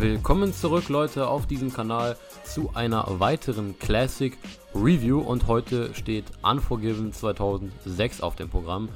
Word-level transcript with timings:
Willkommen 0.00 0.54
zurück, 0.54 0.88
Leute, 0.88 1.28
auf 1.28 1.46
diesem 1.46 1.70
Kanal 1.74 2.16
zu 2.42 2.70
einer 2.72 3.20
weiteren 3.20 3.78
Classic 3.78 4.34
Review 4.74 5.18
und 5.20 5.46
heute 5.46 5.94
steht 5.94 6.24
Unforgiven 6.40 7.12
2006 7.12 8.22
auf 8.22 8.34
dem 8.34 8.48
Programm. 8.48 8.88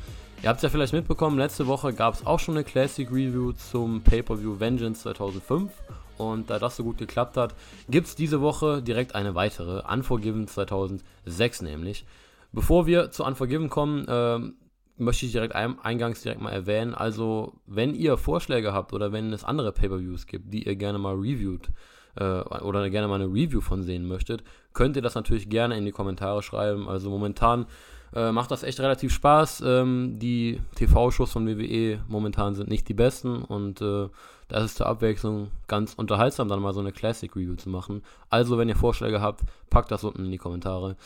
Ihr 0.43 0.49
habt 0.49 0.57
es 0.57 0.63
ja 0.63 0.71
vielleicht 0.71 0.95
mitbekommen, 0.95 1.37
letzte 1.37 1.67
Woche 1.67 1.93
gab 1.93 2.15
es 2.15 2.25
auch 2.25 2.41
schon 2.41 2.55
eine 2.55 2.65
Classic 2.65 3.07
Review 3.11 3.53
zum 3.53 4.01
Pay-Per-View 4.01 4.59
Vengeance 4.59 5.03
2005 5.03 5.71
und 6.17 6.49
da 6.49 6.59
das 6.59 6.77
so 6.77 6.85
gut 6.85 6.97
geklappt 6.97 7.37
hat, 7.37 7.55
gibt 7.91 8.07
es 8.07 8.15
diese 8.17 8.41
Woche 8.41 8.81
direkt 8.81 9.15
eine 9.15 9.35
weitere, 9.35 9.83
Unforgiven 9.87 10.49
2006 10.49 11.61
nämlich. 11.61 12.07
Bevor 12.53 12.87
wir 12.87 13.11
zu 13.11 13.25
Unforgiven 13.25 13.69
kommen, 13.69 14.07
ähm, 14.09 14.55
möchte 14.97 15.27
ich 15.27 15.33
direkt 15.33 15.55
ein, 15.55 15.79
eingangs 15.81 16.23
direkt 16.23 16.41
mal 16.41 16.51
erwähnen. 16.51 16.95
Also, 16.95 17.55
wenn 17.67 17.95
ihr 17.95 18.17
Vorschläge 18.17 18.73
habt 18.73 18.93
oder 18.93 19.13
wenn 19.13 19.33
es 19.33 19.45
andere 19.45 19.73
Pay-Per-Views 19.73 20.27
gibt, 20.27 20.53
die 20.53 20.65
ihr 20.65 20.77
gerne 20.77 20.99
mal 20.99 21.15
reviewt 21.15 21.71
äh, 22.17 22.41
oder 22.41 22.89
gerne 22.91 23.09
mal 23.09 23.17
eine 23.17 23.27
Review 23.27 23.61
von 23.61 23.83
sehen 23.83 24.07
möchtet, 24.07 24.45
könnt 24.73 24.97
ihr 24.97 25.03
das 25.03 25.15
natürlich 25.15 25.49
gerne 25.49 25.77
in 25.77 25.85
die 25.85 25.93
Kommentare 25.93 26.43
schreiben. 26.43 26.89
Also, 26.89 27.11
momentan 27.11 27.67
äh, 28.15 28.31
macht 28.31 28.51
das 28.51 28.63
echt 28.63 28.79
relativ 28.81 29.13
Spaß. 29.13 29.63
Ähm, 29.67 30.19
die 30.19 30.61
TV-Shows 30.77 31.33
von 31.33 31.47
WWE 31.47 32.01
momentan 32.09 32.55
sind 32.55 32.69
nicht 32.69 32.89
die 32.89 32.95
besten 32.95 33.43
und 33.43 33.81
äh, 33.81 34.09
da 34.49 34.65
ist 34.65 34.77
zur 34.77 34.87
Abwechslung 34.87 35.51
ganz 35.67 35.95
unterhaltsam, 35.95 36.49
dann 36.49 36.61
mal 36.61 36.75
so 36.75 36.81
eine 36.81 36.93
Classic-Review 36.93 37.57
zu 37.57 37.69
machen. 37.69 38.03
Also, 38.31 38.59
wenn 38.59 38.69
ihr 38.69 38.77
Vorschläge 38.77 39.21
habt, 39.21 39.41
packt 39.71 39.91
das 39.91 40.05
unten 40.05 40.27
in 40.27 40.31
die 40.31 40.39
Kommentare. 40.39 40.97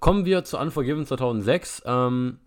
Kommen 0.00 0.24
wir 0.24 0.44
zu 0.44 0.58
Unforgiven 0.58 1.06
2006. 1.06 1.82
Ähm, 1.86 2.38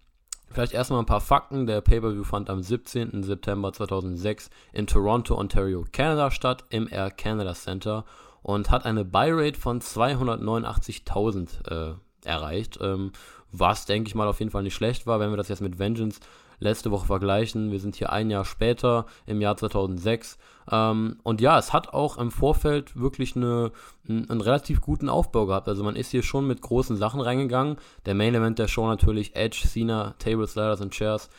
Vielleicht 0.51 0.73
erstmal 0.73 0.99
ein 0.99 1.05
paar 1.05 1.21
Fakten. 1.21 1.67
Der 1.67 1.81
Pay-Per-View 1.81 2.23
fand 2.23 2.49
am 2.49 2.61
17. 2.61 3.23
September 3.23 3.71
2006 3.71 4.49
in 4.73 4.87
Toronto, 4.87 5.37
Ontario, 5.37 5.85
Canada 5.91 6.31
statt, 6.31 6.65
im 6.69 6.87
Air 6.91 7.11
Canada 7.11 7.53
Center 7.53 8.05
und 8.41 8.71
hat 8.71 8.85
eine 8.85 9.05
Buy-Rate 9.05 9.59
von 9.59 9.81
289.000 9.81 11.91
äh, 11.91 11.95
erreicht. 12.25 12.79
Ähm, 12.81 13.11
was, 13.51 13.85
denke 13.85 14.07
ich 14.07 14.15
mal, 14.15 14.27
auf 14.27 14.39
jeden 14.39 14.51
Fall 14.51 14.63
nicht 14.63 14.75
schlecht 14.75 15.07
war, 15.07 15.19
wenn 15.19 15.31
wir 15.31 15.37
das 15.37 15.49
jetzt 15.49 15.61
mit 15.61 15.79
Vengeance 15.79 16.19
letzte 16.59 16.91
Woche 16.91 17.07
vergleichen. 17.07 17.71
Wir 17.71 17.79
sind 17.79 17.95
hier 17.95 18.11
ein 18.11 18.29
Jahr 18.29 18.45
später, 18.45 19.05
im 19.25 19.41
Jahr 19.41 19.57
2006. 19.57 20.37
Ähm, 20.71 21.17
und 21.23 21.41
ja, 21.41 21.57
es 21.57 21.73
hat 21.73 21.93
auch 21.93 22.17
im 22.17 22.31
Vorfeld 22.31 22.99
wirklich 22.99 23.35
eine, 23.35 23.71
einen, 24.07 24.41
relativ 24.41 24.81
guten 24.81 25.09
Aufbau 25.09 25.45
gehabt. 25.45 25.67
Also 25.67 25.83
man 25.83 25.95
ist 25.95 26.11
hier 26.11 26.23
schon 26.23 26.47
mit 26.47 26.61
großen 26.61 26.97
Sachen 26.97 27.21
reingegangen. 27.21 27.77
Der 28.05 28.15
Main 28.15 28.35
Event 28.35 28.59
der 28.59 28.67
Show 28.67 28.87
natürlich 28.87 29.35
Edge, 29.35 29.63
Cena, 29.67 30.15
Tables, 30.19 30.55
Ladders 30.55 30.81
und 30.81 30.93
Chairs. 30.93 31.29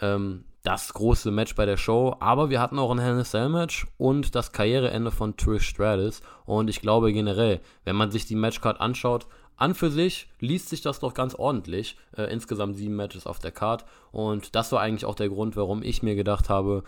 Ähm, 0.00 0.44
das 0.62 0.94
große 0.94 1.30
Match 1.30 1.56
bei 1.56 1.66
der 1.66 1.76
Show, 1.76 2.16
aber 2.20 2.48
wir 2.48 2.60
hatten 2.60 2.78
auch 2.78 2.90
ein 2.92 3.00
Hell 3.00 3.18
in 3.18 3.24
Cell 3.24 3.48
Match 3.48 3.86
und 3.98 4.34
das 4.36 4.52
Karriereende 4.52 5.10
von 5.10 5.36
Trish 5.36 5.66
Stratus 5.66 6.22
und 6.44 6.70
ich 6.70 6.80
glaube 6.80 7.12
generell, 7.12 7.60
wenn 7.84 7.96
man 7.96 8.12
sich 8.12 8.26
die 8.26 8.36
Matchcard 8.36 8.80
anschaut, 8.80 9.26
an 9.62 9.74
für 9.74 9.90
sich 9.90 10.28
liest 10.40 10.68
sich 10.68 10.80
das 10.80 10.98
doch 10.98 11.14
ganz 11.14 11.36
ordentlich. 11.36 11.96
Äh, 12.16 12.24
insgesamt 12.32 12.76
sieben 12.76 12.96
Matches 12.96 13.26
auf 13.26 13.38
der 13.38 13.52
Card. 13.52 13.84
Und 14.10 14.56
das 14.56 14.72
war 14.72 14.80
eigentlich 14.80 15.04
auch 15.04 15.14
der 15.14 15.28
Grund, 15.28 15.56
warum 15.56 15.82
ich 15.84 16.02
mir 16.02 16.16
gedacht 16.16 16.48
habe, 16.48 16.82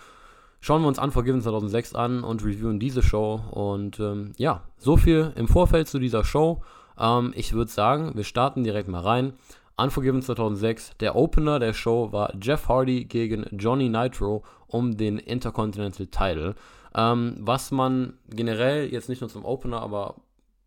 schauen 0.60 0.82
wir 0.82 0.88
uns 0.88 0.98
Unforgiven 0.98 1.40
2006 1.40 1.94
an 1.94 2.24
und 2.24 2.42
reviewen 2.42 2.80
diese 2.80 3.02
Show. 3.02 3.40
Und 3.52 4.00
ähm, 4.00 4.32
ja, 4.38 4.62
so 4.76 4.96
viel 4.96 5.32
im 5.36 5.46
Vorfeld 5.46 5.86
zu 5.86 6.00
dieser 6.00 6.24
Show. 6.24 6.62
Ähm, 6.98 7.32
ich 7.36 7.52
würde 7.52 7.70
sagen, 7.70 8.10
wir 8.16 8.24
starten 8.24 8.64
direkt 8.64 8.88
mal 8.88 9.02
rein. 9.02 9.34
Unforgiven 9.76 10.22
2006, 10.22 10.96
der 10.98 11.14
Opener 11.14 11.60
der 11.60 11.74
Show 11.74 12.10
war 12.10 12.32
Jeff 12.40 12.68
Hardy 12.68 13.04
gegen 13.04 13.46
Johnny 13.52 13.88
Nitro 13.88 14.42
um 14.66 14.96
den 14.96 15.18
Intercontinental 15.18 16.06
Title. 16.08 16.54
Ähm, 16.92 17.36
was 17.38 17.70
man 17.70 18.14
generell 18.30 18.92
jetzt 18.92 19.08
nicht 19.08 19.20
nur 19.20 19.30
zum 19.30 19.44
Opener, 19.44 19.80
aber 19.80 20.16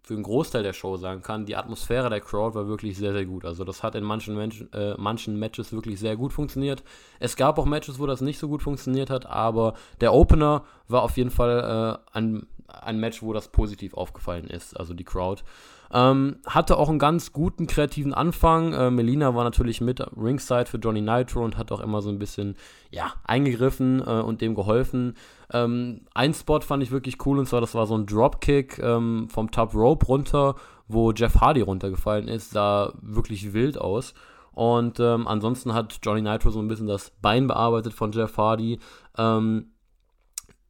für 0.08 0.14
einen 0.14 0.24
Großteil 0.24 0.64
der 0.64 0.72
Show 0.72 0.96
sagen 0.96 1.22
kann, 1.22 1.46
die 1.46 1.58
Atmosphäre 1.58 2.10
der 2.10 2.22
Crowd 2.22 2.56
war 2.56 2.66
wirklich 2.70 2.96
sehr, 2.96 3.12
sehr 3.12 3.26
gut. 3.26 3.44
Also 3.44 3.66
das 3.66 3.84
hat 3.84 3.94
in 3.94 4.06
manchen, 4.06 4.38
Menschen, 4.38 4.72
äh, 4.72 4.96
manchen 4.98 5.38
Matches 5.38 5.74
wirklich 5.74 6.00
sehr 6.00 6.16
gut 6.16 6.32
funktioniert. 6.32 6.82
Es 7.20 7.36
gab 7.36 7.60
auch 7.60 7.66
Matches, 7.66 8.00
wo 8.00 8.06
das 8.06 8.22
nicht 8.22 8.40
so 8.40 8.48
gut 8.48 8.64
funktioniert 8.64 9.10
hat, 9.10 9.26
aber 9.26 9.74
der 10.00 10.14
Opener 10.14 10.64
war 10.88 11.04
auf 11.04 11.18
jeden 11.18 11.30
Fall 11.30 12.00
äh, 12.14 12.18
ein, 12.18 12.48
ein 12.70 13.02
Match, 13.02 13.22
wo 13.22 13.34
das 13.34 13.50
positiv 13.50 13.96
aufgefallen 13.96 14.48
ist, 14.48 14.80
also 14.80 14.94
die 14.94 15.04
Crowd. 15.04 15.44
Ähm, 15.94 16.38
hatte 16.46 16.78
auch 16.78 16.90
einen 16.90 17.00
ganz 17.00 17.32
guten 17.34 17.68
kreativen 17.68 18.14
Anfang. 18.14 18.74
Äh, 18.74 18.92
Melina 18.92 19.36
war 19.36 19.44
natürlich 19.44 19.82
mit 19.82 20.02
Ringside 20.18 20.66
für 20.66 20.78
Johnny 20.78 21.02
Nitro 21.02 21.44
und 21.44 21.58
hat 21.58 21.72
auch 21.72 21.80
immer 21.80 22.02
so 22.02 22.10
ein 22.10 22.20
bisschen 22.20 22.56
ja, 22.92 23.14
eingegriffen 23.24 24.02
äh, 24.02 24.22
und 24.22 24.42
dem 24.42 24.56
geholfen. 24.56 25.16
Ähm, 25.52 26.02
ein 26.14 26.34
Spot 26.34 26.60
fand 26.62 26.84
ich 26.84 26.92
wirklich 26.92 27.26
cool 27.26 27.40
und 27.40 27.48
zwar, 27.48 27.62
das 27.62 27.76
war 27.76 27.86
so 27.88 27.98
ein 27.98 28.06
Dropkick 28.06 28.80
ähm, 28.80 29.28
vom 29.30 29.52
Top 29.52 29.74
Rope 29.74 30.06
runter, 30.06 30.56
wo 30.88 31.12
Jeff 31.12 31.40
Hardy 31.40 31.62
runtergefallen 31.62 32.28
ist. 32.28 32.52
Sah 32.52 32.94
wirklich 33.02 33.54
wild 33.54 33.78
aus. 33.78 34.14
Und 34.52 35.00
ähm, 35.00 35.28
ansonsten 35.28 35.74
hat 35.76 36.00
Johnny 36.02 36.24
Nitro 36.24 36.50
so 36.50 36.60
ein 36.60 36.68
bisschen 36.68 36.88
das 36.88 37.12
Bein 37.22 37.46
bearbeitet 37.46 37.94
von 37.94 38.12
Jeff 38.12 38.38
Hardy. 38.38 38.80
Ähm, 39.16 39.68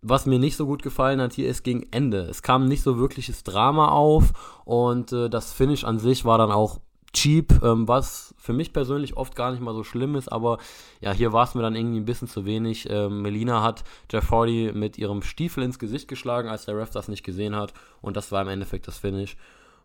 was 0.09 0.25
mir 0.25 0.40
nicht 0.40 0.56
so 0.56 0.66
gut 0.66 0.84
gefallen 0.84 1.22
hat 1.22 1.34
hier 1.34 1.50
ist 1.50 1.63
gegen 1.63 1.88
Ende. 1.91 2.22
Es 2.22 2.41
kam 2.41 2.68
nicht 2.68 2.81
so 2.81 2.97
wirkliches 2.97 3.44
Drama 3.44 3.90
auf 3.90 4.34
und 4.66 5.12
äh, 5.12 5.29
das 5.29 5.53
Finish 5.53 5.84
an 5.84 6.00
sich 6.00 6.25
war 6.25 6.38
dann 6.38 6.51
auch 6.51 6.79
cheap, 7.13 7.63
ähm, 7.63 7.88
was 7.88 8.35
für 8.38 8.53
mich 8.53 8.73
persönlich 8.73 9.18
oft 9.18 9.35
gar 9.35 9.51
nicht 9.51 9.62
mal 9.62 9.73
so 9.73 9.84
schlimm 9.84 10.16
ist, 10.16 10.31
aber 10.31 10.59
ja, 11.01 11.12
hier 11.12 11.34
war 11.34 11.45
es 11.45 11.56
mir 11.56 11.62
dann 11.62 11.75
irgendwie 11.75 12.00
ein 12.00 12.06
bisschen 12.06 12.28
zu 12.28 12.45
wenig. 12.45 12.90
Ähm, 12.90 13.22
Melina 13.22 13.63
hat 13.63 13.84
Jeff 14.12 14.29
Hardy 14.29 14.72
mit 14.73 14.97
ihrem 14.97 15.22
Stiefel 15.22 15.63
ins 15.63 15.79
Gesicht 15.79 16.07
geschlagen, 16.07 16.50
als 16.50 16.66
der 16.66 16.78
Ref 16.78 16.91
das 16.91 17.07
nicht 17.07 17.24
gesehen 17.24 17.56
hat 17.56 17.74
und 18.01 18.18
das 18.18 18.31
war 18.31 18.41
im 18.41 18.50
Endeffekt 18.50 18.88
das 18.88 18.97
Finish. 18.97 19.35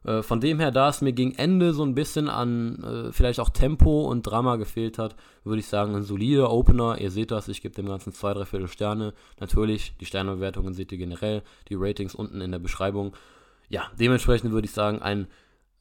Äh, 0.04 0.22
von 0.22 0.40
dem 0.40 0.58
her, 0.58 0.70
da 0.70 0.88
es 0.88 1.00
mir 1.00 1.12
gegen 1.12 1.34
Ende 1.34 1.72
so 1.72 1.84
ein 1.84 1.94
bisschen 1.94 2.28
an 2.28 2.82
äh, 2.82 3.12
vielleicht 3.12 3.40
auch 3.40 3.50
Tempo 3.50 4.02
und 4.02 4.22
Drama 4.22 4.56
gefehlt 4.56 4.98
hat, 4.98 5.14
würde 5.44 5.60
ich 5.60 5.66
sagen, 5.66 5.94
ein 5.94 6.02
solider 6.02 6.50
Opener. 6.50 7.00
Ihr 7.00 7.10
seht 7.10 7.30
das, 7.30 7.48
ich 7.48 7.62
gebe 7.62 7.74
dem 7.74 7.86
Ganzen 7.86 8.12
zwei, 8.12 8.34
drei 8.34 8.44
Viertel 8.44 8.68
Sterne. 8.68 9.14
Natürlich, 9.40 9.94
die 10.00 10.06
Sternebewertungen 10.06 10.74
seht 10.74 10.92
ihr 10.92 10.98
generell, 10.98 11.42
die 11.68 11.76
Ratings 11.76 12.14
unten 12.14 12.40
in 12.40 12.50
der 12.50 12.58
Beschreibung. 12.58 13.14
Ja, 13.68 13.90
dementsprechend 13.98 14.52
würde 14.52 14.66
ich 14.66 14.72
sagen, 14.72 15.00
ein 15.00 15.28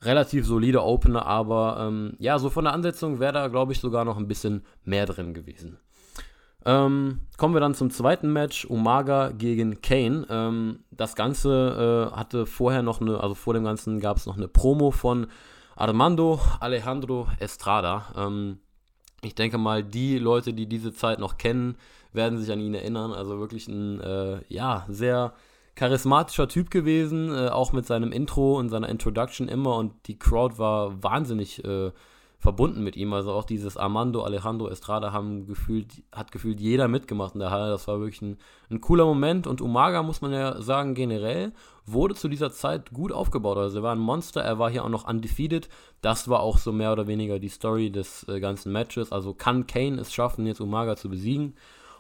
relativ 0.04 0.46
solider 0.46 0.86
Opener, 0.86 1.26
aber 1.26 1.78
ähm, 1.80 2.14
ja, 2.20 2.40
so 2.40 2.50
von 2.50 2.64
der 2.66 2.74
Ansetzung 2.74 3.20
wäre 3.20 3.34
da, 3.34 3.48
glaube 3.48 3.74
ich, 3.74 3.80
sogar 3.80 4.06
noch 4.06 4.18
ein 4.18 4.28
bisschen 4.28 4.64
mehr 4.84 5.06
drin 5.06 5.34
gewesen. 5.34 5.78
Ähm, 6.66 7.22
kommen 7.38 7.56
wir 7.56 7.62
dann 7.62 7.74
zum 7.74 7.90
zweiten 7.90 8.32
Match, 8.32 8.66
Umaga 8.66 9.30
gegen 9.30 9.82
Kane. 9.82 10.28
Ähm, 10.30 10.80
das 10.92 11.16
Ganze 11.16 12.12
äh, 12.12 12.16
hatte 12.16 12.46
vorher 12.46 12.84
noch 12.84 13.02
eine, 13.02 13.20
also 13.20 13.34
vor 13.34 13.54
dem 13.54 13.64
Ganzen 13.64 14.00
gab 14.00 14.18
es 14.18 14.26
noch 14.26 14.38
eine 14.38 14.48
Promo 14.48 14.92
von 14.92 15.28
Armando 15.76 16.40
Alejandro 16.60 17.28
Estrada. 17.40 18.14
Ähm, 18.16 18.60
ich 19.24 19.36
denke 19.36 19.58
mal, 19.58 19.84
die 19.84 20.20
Leute, 20.20 20.54
die 20.54 20.68
diese 20.68 20.94
Zeit 20.94 21.20
noch 21.20 21.38
kennen, 21.38 21.78
werden 22.14 22.38
sich 22.38 22.52
an 22.52 22.60
ihn 22.60 22.74
erinnern. 22.74 23.12
Also 23.12 23.40
wirklich 23.40 23.68
ein, 23.68 24.00
äh, 24.00 24.42
ja, 24.48 24.86
sehr 24.88 25.34
charismatischer 25.76 26.48
Typ 26.48 26.70
gewesen, 26.70 27.34
äh, 27.34 27.48
auch 27.48 27.72
mit 27.72 27.86
seinem 27.86 28.12
Intro 28.12 28.60
und 28.60 28.70
seiner 28.70 28.90
Introduction 28.90 29.48
immer 29.48 29.78
und 29.78 29.94
die 30.08 30.20
Crowd 30.20 30.58
war 30.58 31.02
wahnsinnig 31.02 31.64
äh, 31.64 31.92
verbunden 32.42 32.84
mit 32.84 32.98
ihm. 32.98 33.14
Also 33.14 33.32
auch 33.32 33.44
dieses 33.44 33.78
Armando 33.78 34.24
Alejandro 34.24 34.68
Estrada 34.68 35.14
haben 35.14 35.46
gefühlt, 35.46 36.04
hat 36.12 36.32
gefühlt 36.32 36.60
jeder 36.60 36.88
mitgemacht 36.88 37.36
in 37.36 37.40
der 37.40 37.52
Halle. 37.52 37.70
Das 37.70 37.88
war 37.88 38.00
wirklich 38.00 38.22
ein, 38.24 38.38
ein 38.72 38.82
cooler 38.82 39.06
Moment. 39.06 39.46
Und 39.46 39.62
Umaga, 39.62 40.02
muss 40.02 40.22
man 40.22 40.34
ja 40.34 40.60
sagen, 40.60 40.96
generell 40.96 41.54
wurde 41.86 42.16
zu 42.16 42.28
dieser 42.28 42.52
Zeit 42.52 42.92
gut 42.92 43.12
aufgebaut. 43.12 43.58
Also 43.58 43.80
er 43.80 43.84
war 43.84 43.96
ein 43.96 44.00
Monster, 44.00 44.42
er 44.42 44.58
war 44.58 44.72
hier 44.72 44.84
auch 44.84 44.90
noch 44.90 45.08
undefeated. 45.08 45.70
Das 46.02 46.30
war 46.30 46.40
auch 46.40 46.58
so 46.58 46.72
mehr 46.72 46.92
oder 46.92 47.06
weniger 47.06 47.38
die 47.38 47.48
Story 47.48 47.92
des 47.92 48.28
äh, 48.28 48.40
ganzen 48.40 48.72
Matches. 48.72 49.12
Also 49.12 49.36
kann 49.36 49.68
Kane 49.68 50.02
es 50.02 50.12
schaffen, 50.12 50.48
jetzt 50.48 50.62
Umaga 50.62 50.96
zu 50.96 51.10
besiegen? 51.10 51.54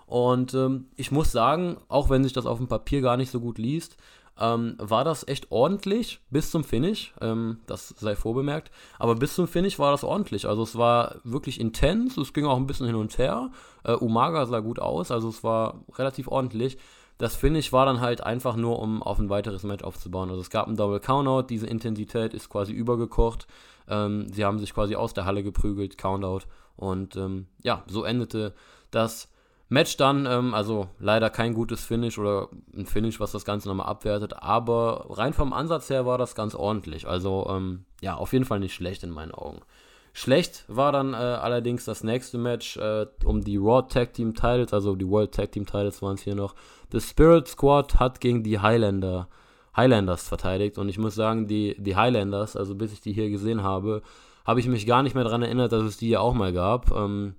Und 0.07 0.55
ähm, 0.55 0.87
ich 0.97 1.11
muss 1.11 1.31
sagen, 1.31 1.77
auch 1.87 2.09
wenn 2.09 2.23
sich 2.23 2.33
das 2.33 2.47
auf 2.47 2.57
dem 2.57 2.67
Papier 2.67 3.01
gar 3.01 3.15
nicht 3.15 3.31
so 3.31 3.39
gut 3.39 3.59
liest, 3.59 3.95
ähm, 4.41 4.75
war 4.79 5.03
das 5.03 5.27
echt 5.27 5.51
ordentlich 5.51 6.19
bis 6.31 6.49
zum 6.49 6.63
Finish. 6.63 7.13
Ähm, 7.21 7.59
das 7.67 7.89
sei 7.89 8.15
vorbemerkt. 8.15 8.71
Aber 8.97 9.15
bis 9.15 9.35
zum 9.35 9.47
Finish 9.47 9.77
war 9.77 9.91
das 9.91 10.03
ordentlich. 10.03 10.47
Also 10.47 10.63
es 10.63 10.75
war 10.75 11.17
wirklich 11.23 11.59
intens. 11.59 12.17
Es 12.17 12.33
ging 12.33 12.45
auch 12.45 12.57
ein 12.57 12.65
bisschen 12.65 12.87
hin 12.87 12.95
und 12.95 13.17
her. 13.19 13.51
Äh, 13.83 13.93
Umaga 13.93 14.47
sah 14.47 14.59
gut 14.59 14.79
aus. 14.79 15.11
Also 15.11 15.29
es 15.29 15.43
war 15.43 15.85
relativ 15.93 16.27
ordentlich. 16.27 16.79
Das 17.19 17.35
Finish 17.35 17.71
war 17.71 17.85
dann 17.85 18.01
halt 18.01 18.23
einfach 18.23 18.55
nur, 18.55 18.79
um 18.79 19.03
auf 19.03 19.19
ein 19.19 19.29
weiteres 19.29 19.61
Match 19.61 19.83
aufzubauen. 19.83 20.29
Also 20.31 20.41
es 20.41 20.49
gab 20.49 20.65
einen 20.65 20.75
Double 20.75 20.99
Countout. 20.99 21.43
Diese 21.43 21.67
Intensität 21.67 22.33
ist 22.33 22.49
quasi 22.49 22.73
übergekocht. 22.73 23.45
Ähm, 23.87 24.27
sie 24.33 24.43
haben 24.43 24.57
sich 24.57 24.73
quasi 24.73 24.95
aus 24.95 25.13
der 25.13 25.25
Halle 25.25 25.43
geprügelt. 25.43 25.99
Countout. 25.99 26.47
Und 26.77 27.15
ähm, 27.15 27.45
ja, 27.61 27.83
so 27.85 28.03
endete 28.03 28.55
das 28.89 29.30
Match 29.71 29.95
dann, 29.95 30.25
ähm, 30.25 30.53
also 30.53 30.89
leider 30.99 31.29
kein 31.29 31.53
gutes 31.53 31.85
Finish 31.85 32.17
oder 32.17 32.49
ein 32.75 32.85
Finish, 32.85 33.21
was 33.21 33.31
das 33.31 33.45
Ganze 33.45 33.69
nochmal 33.69 33.87
abwertet, 33.87 34.33
aber 34.37 35.05
rein 35.11 35.31
vom 35.31 35.53
Ansatz 35.53 35.89
her 35.89 36.05
war 36.05 36.17
das 36.17 36.35
ganz 36.35 36.55
ordentlich. 36.55 37.07
Also 37.07 37.47
ähm, 37.49 37.85
ja, 38.01 38.15
auf 38.15 38.33
jeden 38.33 38.43
Fall 38.43 38.59
nicht 38.59 38.73
schlecht 38.73 39.01
in 39.03 39.11
meinen 39.11 39.31
Augen. 39.31 39.61
Schlecht 40.11 40.65
war 40.67 40.91
dann 40.91 41.13
äh, 41.13 41.15
allerdings 41.15 41.85
das 41.85 42.03
nächste 42.03 42.37
Match 42.37 42.75
äh, 42.75 43.05
um 43.23 43.45
die 43.45 43.55
Raw 43.55 43.87
Tag 43.87 44.11
Team 44.11 44.33
Titles, 44.33 44.73
also 44.73 44.93
die 44.93 45.07
World 45.07 45.33
Tag 45.33 45.53
Team 45.53 45.65
Titles 45.65 46.01
waren 46.01 46.15
es 46.15 46.23
hier 46.23 46.35
noch. 46.35 46.53
The 46.91 46.99
Spirit 46.99 47.47
Squad 47.47 47.97
hat 47.97 48.19
gegen 48.19 48.43
die 48.43 48.59
Highlander, 48.59 49.29
Highlanders 49.77 50.27
verteidigt 50.27 50.79
und 50.79 50.89
ich 50.89 50.97
muss 50.97 51.15
sagen, 51.15 51.47
die, 51.47 51.77
die 51.81 51.95
Highlanders, 51.95 52.57
also 52.57 52.75
bis 52.75 52.91
ich 52.91 52.99
die 52.99 53.13
hier 53.13 53.29
gesehen 53.29 53.63
habe, 53.63 54.01
habe 54.43 54.59
ich 54.59 54.67
mich 54.67 54.85
gar 54.85 55.01
nicht 55.01 55.15
mehr 55.15 55.23
daran 55.23 55.43
erinnert, 55.43 55.71
dass 55.71 55.83
es 55.83 55.95
die 55.95 56.09
ja 56.09 56.19
auch 56.19 56.33
mal 56.33 56.51
gab. 56.51 56.91
Ähm, 56.91 57.35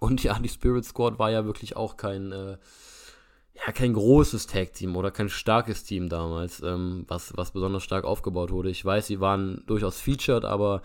und 0.00 0.22
ja, 0.22 0.38
die 0.38 0.48
Spirit 0.48 0.84
Squad 0.84 1.18
war 1.18 1.30
ja 1.30 1.44
wirklich 1.44 1.76
auch 1.76 1.96
kein, 1.96 2.32
äh, 2.32 2.56
ja, 3.54 3.72
kein 3.72 3.94
großes 3.94 4.46
Tag-Team 4.46 4.96
oder 4.96 5.10
kein 5.10 5.28
starkes 5.28 5.84
Team 5.84 6.08
damals, 6.08 6.62
ähm, 6.62 7.04
was, 7.08 7.36
was 7.36 7.52
besonders 7.52 7.82
stark 7.82 8.04
aufgebaut 8.04 8.50
wurde. 8.50 8.70
Ich 8.70 8.84
weiß, 8.84 9.06
sie 9.06 9.20
waren 9.20 9.62
durchaus 9.66 10.00
featured, 10.00 10.44
aber 10.44 10.82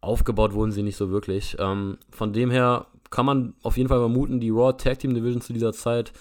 aufgebaut 0.00 0.54
wurden 0.54 0.72
sie 0.72 0.82
nicht 0.82 0.96
so 0.96 1.10
wirklich. 1.10 1.56
Ähm, 1.58 1.98
von 2.10 2.32
dem 2.32 2.50
her 2.50 2.86
kann 3.10 3.26
man 3.26 3.54
auf 3.62 3.76
jeden 3.76 3.88
Fall 3.88 3.98
vermuten, 3.98 4.40
die 4.40 4.50
Raw 4.50 4.72
Tag 4.72 4.98
Team 4.98 5.14
Division 5.14 5.42
zu 5.42 5.52
dieser 5.52 5.72
Zeit 5.72 6.12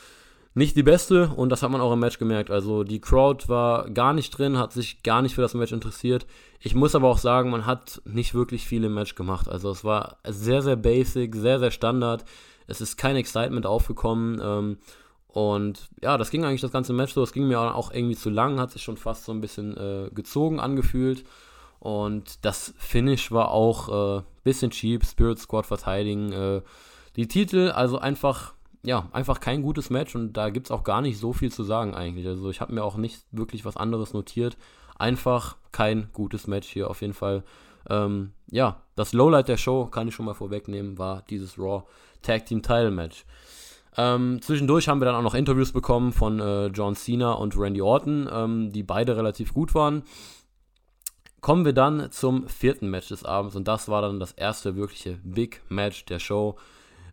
nicht 0.55 0.77
die 0.77 0.83
beste 0.83 1.27
und 1.35 1.49
das 1.49 1.61
hat 1.61 1.69
man 1.69 1.81
auch 1.81 1.91
im 1.91 1.99
Match 1.99 2.17
gemerkt. 2.17 2.49
Also 2.49 2.85
die 2.85 3.01
Crowd 3.01 3.49
war 3.49 3.89
gar 3.89 4.13
nicht 4.13 4.31
drin, 4.31 4.57
hat 4.57 4.71
sich 4.71 5.03
gar 5.03 5.21
nicht 5.21 5.35
für 5.35 5.41
das 5.41 5.53
Match 5.53 5.73
interessiert. 5.73 6.25
Ich 6.61 6.73
muss 6.73 6.95
aber 6.95 7.09
auch 7.09 7.17
sagen, 7.17 7.49
man 7.49 7.65
hat 7.65 8.01
nicht 8.05 8.33
wirklich 8.33 8.65
viel 8.65 8.85
im 8.85 8.93
Match 8.93 9.15
gemacht. 9.15 9.49
Also 9.49 9.69
es 9.69 9.83
war 9.83 10.17
sehr, 10.25 10.61
sehr 10.61 10.77
basic, 10.77 11.35
sehr, 11.35 11.59
sehr 11.59 11.71
Standard. 11.71 12.23
Es 12.67 12.79
ist 12.79 12.97
kein 12.97 13.17
Excitement 13.17 13.65
aufgekommen. 13.65 14.39
Ähm, 14.41 14.77
und 15.27 15.89
ja, 16.01 16.17
das 16.17 16.31
ging 16.31 16.45
eigentlich 16.45 16.61
das 16.61 16.71
ganze 16.71 16.93
Match 16.93 17.13
so. 17.13 17.21
Es 17.21 17.33
ging 17.33 17.49
mir 17.49 17.59
auch 17.59 17.91
irgendwie 17.91 18.15
zu 18.15 18.29
lang, 18.29 18.57
hat 18.57 18.71
sich 18.71 18.81
schon 18.81 18.95
fast 18.95 19.25
so 19.25 19.33
ein 19.33 19.41
bisschen 19.41 19.75
äh, 19.75 20.09
gezogen 20.15 20.61
angefühlt. 20.61 21.25
Und 21.79 22.45
das 22.45 22.73
Finish 22.77 23.31
war 23.31 23.51
auch 23.51 24.19
äh, 24.19 24.23
bisschen 24.45 24.71
cheap, 24.71 25.05
Spirit 25.05 25.37
Squad 25.37 25.65
verteidigen. 25.65 26.31
Äh, 26.31 26.61
die 27.17 27.27
Titel, 27.27 27.71
also 27.71 27.99
einfach, 27.99 28.54
ja, 28.85 29.09
einfach 29.11 29.39
kein 29.39 29.63
gutes 29.63 29.89
Match 29.89 30.15
und 30.15 30.33
da 30.33 30.49
gibt 30.49 30.67
es 30.67 30.71
auch 30.71 30.83
gar 30.83 31.01
nicht 31.01 31.17
so 31.17 31.33
viel 31.33 31.51
zu 31.51 31.63
sagen 31.63 31.95
eigentlich. 31.95 32.27
Also 32.27 32.49
ich 32.49 32.61
habe 32.61 32.73
mir 32.73 32.83
auch 32.83 32.97
nicht 32.97 33.25
wirklich 33.31 33.65
was 33.65 33.77
anderes 33.77 34.13
notiert. 34.13 34.57
Einfach 34.97 35.57
kein 35.71 36.09
gutes 36.13 36.47
Match 36.47 36.67
hier 36.67 36.89
auf 36.89 37.01
jeden 37.01 37.13
Fall. 37.13 37.43
Ähm, 37.89 38.31
ja, 38.49 38.81
das 38.95 39.13
Lowlight 39.13 39.47
der 39.47 39.57
Show, 39.57 39.85
kann 39.87 40.07
ich 40.07 40.15
schon 40.15 40.25
mal 40.25 40.33
vorwegnehmen, 40.33 40.97
war 40.97 41.23
dieses 41.29 41.57
Raw 41.57 41.83
Tag 42.21 42.45
Team 42.45 42.61
Title 42.61 42.91
Match. 42.91 43.25
Ähm, 43.97 44.39
zwischendurch 44.41 44.87
haben 44.87 45.01
wir 45.01 45.05
dann 45.05 45.15
auch 45.15 45.21
noch 45.21 45.35
Interviews 45.35 45.71
bekommen 45.71 46.11
von 46.13 46.39
äh, 46.39 46.67
John 46.67 46.95
Cena 46.95 47.33
und 47.33 47.57
Randy 47.57 47.81
Orton, 47.81 48.29
ähm, 48.31 48.71
die 48.71 48.83
beide 48.83 49.17
relativ 49.17 49.53
gut 49.53 49.73
waren. 49.73 50.03
Kommen 51.41 51.65
wir 51.65 51.73
dann 51.73 52.11
zum 52.11 52.47
vierten 52.47 52.89
Match 52.89 53.09
des 53.09 53.23
Abends 53.23 53.55
und 53.55 53.67
das 53.67 53.87
war 53.87 54.01
dann 54.01 54.19
das 54.19 54.31
erste 54.31 54.75
wirkliche 54.75 55.19
Big 55.23 55.61
Match 55.69 56.05
der 56.05 56.19
Show. 56.19 56.57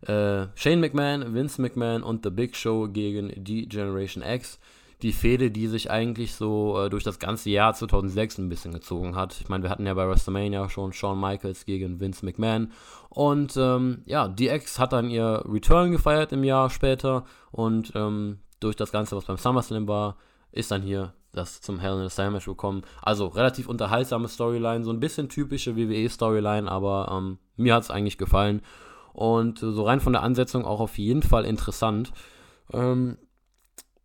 Äh, 0.07 0.47
Shane 0.55 0.79
McMahon, 0.79 1.33
Vince 1.33 1.61
McMahon 1.61 2.03
und 2.03 2.23
The 2.23 2.29
Big 2.29 2.55
Show 2.55 2.87
gegen 2.87 3.31
die 3.43 3.67
Generation 3.67 4.23
X. 4.23 4.59
Die 5.01 5.11
Fehde, 5.11 5.51
die 5.51 5.67
sich 5.67 5.91
eigentlich 5.91 6.33
so 6.33 6.81
äh, 6.81 6.89
durch 6.89 7.03
das 7.03 7.19
ganze 7.19 7.49
Jahr 7.49 7.73
2006 7.73 8.37
ein 8.37 8.47
bisschen 8.49 8.73
gezogen 8.73 9.15
hat. 9.15 9.39
Ich 9.41 9.49
meine, 9.49 9.63
wir 9.63 9.69
hatten 9.69 9.85
ja 9.85 9.93
bei 9.93 10.07
WrestleMania 10.07 10.69
schon 10.69 10.93
Shawn 10.93 11.19
Michaels 11.19 11.65
gegen 11.65 11.99
Vince 11.99 12.25
McMahon. 12.25 12.71
Und 13.09 13.57
ähm, 13.57 14.03
ja, 14.05 14.29
DX 14.29 14.79
hat 14.79 14.93
dann 14.93 15.09
ihr 15.09 15.43
Return 15.45 15.91
gefeiert 15.91 16.31
im 16.31 16.43
Jahr 16.45 16.69
später. 16.69 17.25
Und 17.51 17.91
ähm, 17.95 18.39
durch 18.61 18.77
das 18.77 18.91
Ganze, 18.93 19.17
was 19.17 19.25
beim 19.25 19.37
SummerSlam 19.37 19.87
war, 19.87 20.15
ist 20.53 20.71
dann 20.71 20.81
hier 20.81 21.13
das 21.33 21.61
zum 21.61 21.79
Hell 21.79 21.95
in 21.95 22.05
a 22.05 22.09
Cell 22.09 22.31
Match 22.31 22.45
bekommen. 22.45 22.83
Also 23.01 23.27
relativ 23.27 23.67
unterhaltsame 23.67 24.27
Storyline, 24.27 24.83
so 24.83 24.91
ein 24.91 24.99
bisschen 24.99 25.29
typische 25.29 25.75
WWE-Storyline, 25.75 26.69
aber 26.69 27.11
ähm, 27.11 27.39
mir 27.57 27.73
hat 27.73 27.83
es 27.83 27.91
eigentlich 27.91 28.17
gefallen. 28.17 28.61
Und 29.13 29.59
so 29.59 29.83
rein 29.83 29.99
von 29.99 30.13
der 30.13 30.23
Ansetzung 30.23 30.65
auch 30.65 30.79
auf 30.79 30.97
jeden 30.97 31.21
Fall 31.21 31.45
interessant. 31.45 32.11
Ähm, 32.71 33.17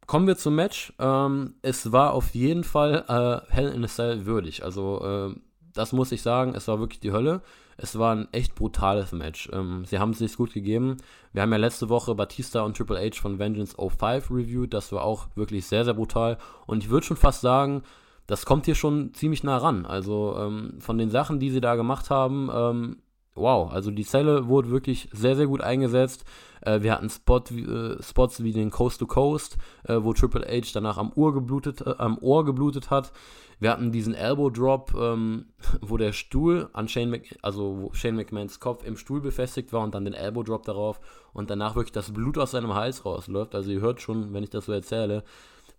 kommen 0.06 0.26
wir 0.26 0.36
zum 0.36 0.54
Match. 0.54 0.92
Ähm, 0.98 1.54
es 1.62 1.92
war 1.92 2.12
auf 2.12 2.34
jeden 2.34 2.64
Fall 2.64 3.04
äh, 3.08 3.52
Hell 3.52 3.72
in 3.72 3.84
a 3.84 3.88
Cell 3.88 4.26
würdig. 4.26 4.64
Also 4.64 5.02
äh, 5.04 5.34
das 5.74 5.92
muss 5.92 6.12
ich 6.12 6.22
sagen, 6.22 6.54
es 6.54 6.68
war 6.68 6.80
wirklich 6.80 7.00
die 7.00 7.12
Hölle. 7.12 7.42
Es 7.76 7.96
war 7.96 8.14
ein 8.14 8.26
echt 8.32 8.56
brutales 8.56 9.12
Match. 9.12 9.48
Ähm, 9.52 9.84
sie 9.84 9.98
haben 9.98 10.10
es 10.10 10.18
sich 10.18 10.36
gut 10.36 10.52
gegeben. 10.52 10.96
Wir 11.32 11.42
haben 11.42 11.52
ja 11.52 11.58
letzte 11.58 11.88
Woche 11.88 12.14
Batista 12.14 12.62
und 12.62 12.76
Triple 12.76 12.98
H 12.98 13.20
von 13.20 13.38
Vengeance 13.38 13.76
05 13.76 14.30
reviewed. 14.30 14.74
Das 14.74 14.90
war 14.90 15.04
auch 15.04 15.28
wirklich 15.36 15.66
sehr, 15.66 15.84
sehr 15.84 15.94
brutal. 15.94 16.38
Und 16.66 16.82
ich 16.82 16.90
würde 16.90 17.06
schon 17.06 17.16
fast 17.16 17.40
sagen, 17.40 17.82
das 18.26 18.44
kommt 18.44 18.64
hier 18.66 18.74
schon 18.74 19.14
ziemlich 19.14 19.44
nah 19.44 19.58
ran. 19.58 19.86
Also 19.86 20.36
ähm, 20.38 20.74
von 20.80 20.98
den 20.98 21.10
Sachen, 21.10 21.38
die 21.38 21.50
sie 21.50 21.60
da 21.60 21.76
gemacht 21.76 22.10
haben, 22.10 22.50
ähm, 22.52 22.96
wow, 23.38 23.70
also 23.72 23.90
die 23.90 24.04
Zelle 24.04 24.48
wurde 24.48 24.70
wirklich 24.70 25.08
sehr, 25.12 25.36
sehr 25.36 25.46
gut 25.46 25.60
eingesetzt. 25.60 26.24
Äh, 26.60 26.82
wir 26.82 26.92
hatten 26.92 27.08
Spot, 27.08 27.42
äh, 27.50 28.02
Spots 28.02 28.42
wie 28.42 28.52
den 28.52 28.70
Coast 28.70 29.00
to 29.00 29.06
Coast, 29.06 29.58
äh, 29.84 29.96
wo 30.00 30.12
Triple 30.12 30.46
H 30.46 30.70
danach 30.74 30.98
am 30.98 31.12
Ohr 31.14 31.32
geblutet, 31.34 31.80
äh, 31.82 31.94
am 31.98 32.18
Ohr 32.18 32.44
geblutet 32.44 32.90
hat. 32.90 33.12
Wir 33.60 33.72
hatten 33.72 33.90
diesen 33.90 34.14
Elbow 34.14 34.50
Drop, 34.50 34.94
ähm, 34.98 35.46
wo 35.80 35.96
der 35.96 36.12
Stuhl 36.12 36.68
an 36.72 36.88
Shane, 36.88 37.10
Mc, 37.10 37.38
also 37.42 37.90
Shane 37.92 38.16
McMahons 38.16 38.60
Kopf 38.60 38.84
im 38.84 38.96
Stuhl 38.96 39.20
befestigt 39.20 39.72
war 39.72 39.82
und 39.82 39.94
dann 39.94 40.04
den 40.04 40.14
Elbow 40.14 40.42
Drop 40.42 40.64
darauf 40.64 41.00
und 41.32 41.50
danach 41.50 41.74
wirklich 41.74 41.92
das 41.92 42.12
Blut 42.12 42.38
aus 42.38 42.52
seinem 42.52 42.74
Hals 42.74 43.04
rausläuft. 43.04 43.54
Also 43.54 43.70
ihr 43.70 43.80
hört 43.80 44.00
schon, 44.00 44.32
wenn 44.32 44.44
ich 44.44 44.50
das 44.50 44.66
so 44.66 44.72
erzähle, 44.72 45.24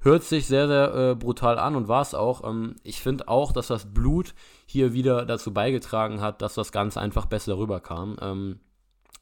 hört 0.01 0.23
sich 0.23 0.47
sehr, 0.47 0.67
sehr 0.67 0.95
äh, 0.95 1.15
brutal 1.15 1.59
an 1.59 1.75
und 1.75 1.87
war 1.87 2.01
es 2.01 2.13
auch. 2.13 2.43
Ähm, 2.43 2.75
ich 2.83 3.01
finde 3.01 3.27
auch, 3.27 3.51
dass 3.51 3.67
das 3.67 3.93
Blut 3.93 4.33
hier 4.65 4.93
wieder 4.93 5.25
dazu 5.25 5.53
beigetragen 5.53 6.21
hat, 6.21 6.41
dass 6.41 6.55
das 6.55 6.71
Ganze 6.71 7.01
einfach 7.01 7.25
besser 7.25 7.57
rüberkam. 7.57 8.17
Ähm, 8.21 8.59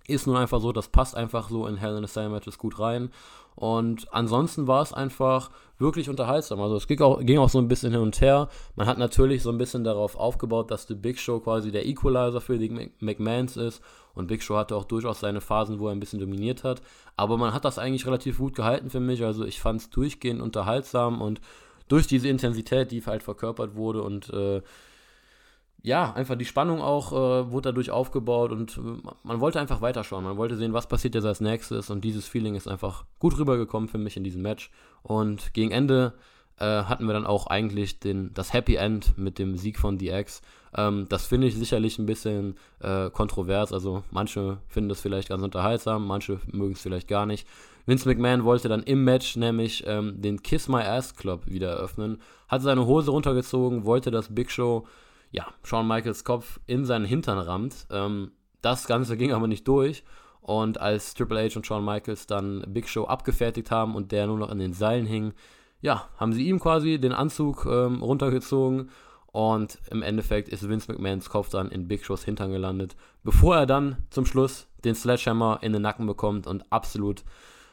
ist 0.07 0.25
nun 0.25 0.37
einfach 0.37 0.61
so, 0.61 0.71
das 0.71 0.87
passt 0.87 1.15
einfach 1.15 1.49
so 1.49 1.67
in 1.67 1.77
Hell 1.77 1.97
in 1.97 2.03
a 2.03 2.07
Cell 2.07 2.29
Matches 2.29 2.57
gut 2.57 2.79
rein. 2.79 3.11
Und 3.55 4.13
ansonsten 4.13 4.67
war 4.67 4.83
es 4.83 4.93
einfach 4.93 5.49
wirklich 5.79 6.09
unterhaltsam. 6.09 6.61
Also 6.61 6.75
es 6.75 6.87
ging 6.87 7.01
auch, 7.01 7.19
ging 7.19 7.39
auch 7.39 7.49
so 7.49 7.57
ein 7.57 7.67
bisschen 7.67 7.91
hin 7.91 8.01
und 8.01 8.21
her. 8.21 8.49
Man 8.75 8.85
hat 8.85 8.99
natürlich 8.99 9.41
so 9.41 9.49
ein 9.49 9.57
bisschen 9.57 9.83
darauf 9.83 10.15
aufgebaut, 10.15 10.69
dass 10.69 10.87
The 10.87 10.93
Big 10.93 11.19
Show 11.19 11.39
quasi 11.39 11.71
der 11.71 11.87
Equalizer 11.87 12.39
für 12.39 12.59
die 12.59 12.91
McMahons 12.99 13.57
ist. 13.57 13.81
Und 14.17 14.27
Big 14.27 14.41
Show 14.41 14.55
hatte 14.55 14.75
auch 14.75 14.85
durchaus 14.85 15.19
seine 15.19 15.41
Phasen, 15.41 15.79
wo 15.79 15.87
er 15.87 15.91
ein 15.91 15.99
bisschen 15.99 16.19
dominiert 16.19 16.63
hat. 16.63 16.81
Aber 17.15 17.37
man 17.37 17.53
hat 17.53 17.65
das 17.65 17.79
eigentlich 17.79 18.05
relativ 18.05 18.39
gut 18.39 18.55
gehalten 18.55 18.89
für 18.89 18.99
mich. 18.99 19.23
Also 19.23 19.45
ich 19.45 19.61
fand 19.61 19.81
es 19.81 19.89
durchgehend 19.89 20.41
unterhaltsam 20.41 21.21
und 21.21 21.39
durch 21.87 22.07
diese 22.07 22.27
Intensität, 22.27 22.91
die 22.91 23.01
halt 23.05 23.23
verkörpert 23.23 23.75
wurde 23.75 24.01
und 24.01 24.29
äh, 24.33 24.61
ja, 25.83 26.11
einfach 26.13 26.35
die 26.35 26.45
Spannung 26.45 26.81
auch 26.81 27.13
äh, 27.13 27.51
wurde 27.51 27.69
dadurch 27.69 27.91
aufgebaut 27.91 28.51
und 28.51 28.77
äh, 28.77 29.09
man 29.23 29.39
wollte 29.39 29.59
einfach 29.59 29.81
weiterschauen. 29.81 30.23
Man 30.23 30.37
wollte 30.37 30.57
sehen, 30.57 30.73
was 30.73 30.87
passiert 30.87 31.15
jetzt 31.15 31.25
als 31.25 31.39
nächstes 31.39 31.89
und 31.89 32.03
dieses 32.03 32.27
Feeling 32.27 32.55
ist 32.55 32.67
einfach 32.67 33.05
gut 33.19 33.37
rübergekommen 33.37 33.87
für 33.87 33.97
mich 33.97 34.17
in 34.17 34.23
diesem 34.23 34.41
Match. 34.41 34.71
Und 35.03 35.53
gegen 35.53 35.71
Ende 35.71 36.13
äh, 36.59 36.65
hatten 36.65 37.05
wir 37.05 37.13
dann 37.13 37.25
auch 37.25 37.47
eigentlich 37.47 37.99
den, 37.99 38.33
das 38.33 38.53
Happy 38.53 38.75
End 38.75 39.17
mit 39.17 39.39
dem 39.39 39.57
Sieg 39.57 39.79
von 39.79 39.97
DX. 39.97 40.41
Ähm, 40.75 41.05
das 41.09 41.27
finde 41.27 41.47
ich 41.47 41.55
sicherlich 41.55 41.99
ein 41.99 42.05
bisschen 42.05 42.55
äh, 42.79 43.09
kontrovers. 43.09 43.73
Also 43.73 44.03
manche 44.11 44.57
finden 44.67 44.89
das 44.89 45.01
vielleicht 45.01 45.29
ganz 45.29 45.43
unterhaltsam, 45.43 46.07
manche 46.07 46.39
mögen 46.51 46.73
es 46.73 46.81
vielleicht 46.81 47.07
gar 47.07 47.25
nicht. 47.25 47.47
Vince 47.85 48.07
McMahon 48.07 48.43
wollte 48.43 48.67
dann 48.67 48.83
im 48.83 49.03
Match 49.03 49.37
nämlich 49.37 49.83
ähm, 49.87 50.21
den 50.21 50.43
Kiss 50.43 50.67
My 50.67 50.81
Ass 50.81 51.15
Club 51.15 51.47
wieder 51.47 51.69
eröffnen, 51.69 52.21
hat 52.49 52.61
seine 52.61 52.85
Hose 52.85 53.11
runtergezogen, 53.11 53.85
wollte 53.85 54.11
das 54.11 54.33
Big 54.33 54.51
Show 54.51 54.85
ja, 55.31 55.47
Shawn 55.63 55.87
Michaels 55.87 56.23
Kopf 56.23 56.59
in 56.67 56.85
seinen 56.85 57.05
Hintern 57.05 57.37
rammt. 57.37 57.87
Ähm, 57.91 58.31
das 58.61 58.87
Ganze 58.87 59.17
ging 59.17 59.31
aber 59.31 59.47
nicht 59.47 59.67
durch. 59.67 60.03
Und 60.41 60.79
als 60.79 61.13
Triple 61.13 61.43
H 61.43 61.57
und 61.57 61.67
Shawn 61.67 61.83
Michaels 61.83 62.25
dann 62.25 62.63
Big 62.67 62.87
Show 62.87 63.05
abgefertigt 63.05 63.69
haben 63.69 63.95
und 63.95 64.11
der 64.11 64.27
nur 64.27 64.37
noch 64.37 64.49
in 64.49 64.59
den 64.59 64.73
Seilen 64.73 65.05
hing, 65.05 65.33
ja, 65.81 66.07
haben 66.17 66.33
sie 66.33 66.47
ihm 66.47 66.59
quasi 66.59 66.99
den 66.99 67.13
Anzug 67.13 67.65
ähm, 67.65 68.01
runtergezogen 68.01 68.89
und 69.27 69.79
im 69.91 70.01
Endeffekt 70.01 70.49
ist 70.49 70.67
Vince 70.67 70.91
McMahons 70.91 71.29
Kopf 71.29 71.49
dann 71.49 71.69
in 71.69 71.87
Big 71.87 72.05
Shows 72.05 72.23
Hintern 72.23 72.51
gelandet, 72.51 72.95
bevor 73.23 73.55
er 73.55 73.65
dann 73.65 73.97
zum 74.09 74.25
Schluss 74.25 74.67
den 74.83 74.95
Sledgehammer 74.95 75.59
in 75.61 75.73
den 75.73 75.81
Nacken 75.81 76.07
bekommt 76.07 76.47
und 76.47 76.71
absolut 76.71 77.23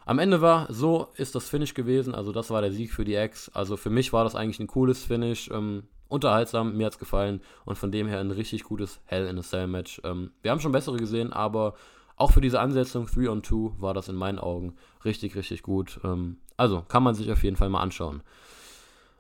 am 0.06 0.18
Ende 0.18 0.42
war, 0.42 0.70
so 0.70 1.08
ist 1.16 1.34
das 1.34 1.48
Finish 1.48 1.72
gewesen, 1.72 2.14
also 2.14 2.32
das 2.32 2.50
war 2.50 2.60
der 2.60 2.72
Sieg 2.72 2.92
für 2.92 3.04
die 3.04 3.14
Ex. 3.14 3.48
Also 3.54 3.76
für 3.76 3.88
mich 3.88 4.12
war 4.12 4.24
das 4.24 4.34
eigentlich 4.34 4.60
ein 4.60 4.66
cooles 4.66 5.02
Finish. 5.02 5.48
Ähm, 5.50 5.84
unterhaltsam, 6.08 6.76
mir 6.76 6.86
hat 6.86 6.92
es 6.92 6.98
gefallen 6.98 7.40
und 7.64 7.78
von 7.78 7.90
dem 7.90 8.06
her 8.06 8.20
ein 8.20 8.30
richtig 8.30 8.64
gutes 8.64 9.00
Hell 9.06 9.26
in 9.26 9.38
a 9.38 9.42
Cell 9.42 9.66
Match. 9.66 10.00
Ähm, 10.04 10.32
wir 10.42 10.50
haben 10.50 10.60
schon 10.60 10.72
bessere 10.72 10.96
gesehen, 10.96 11.32
aber 11.32 11.74
auch 12.16 12.32
für 12.32 12.40
diese 12.40 12.60
Ansetzung 12.60 13.06
3 13.06 13.30
on 13.30 13.42
2 13.42 13.80
war 13.80 13.94
das 13.94 14.08
in 14.08 14.16
meinen 14.16 14.38
Augen 14.38 14.74
richtig, 15.04 15.36
richtig 15.36 15.62
gut. 15.62 16.00
Ähm, 16.04 16.38
also 16.56 16.82
kann 16.82 17.02
man 17.02 17.14
sich 17.14 17.30
auf 17.32 17.42
jeden 17.42 17.56
Fall 17.56 17.68
mal 17.68 17.80
anschauen. 17.80 18.22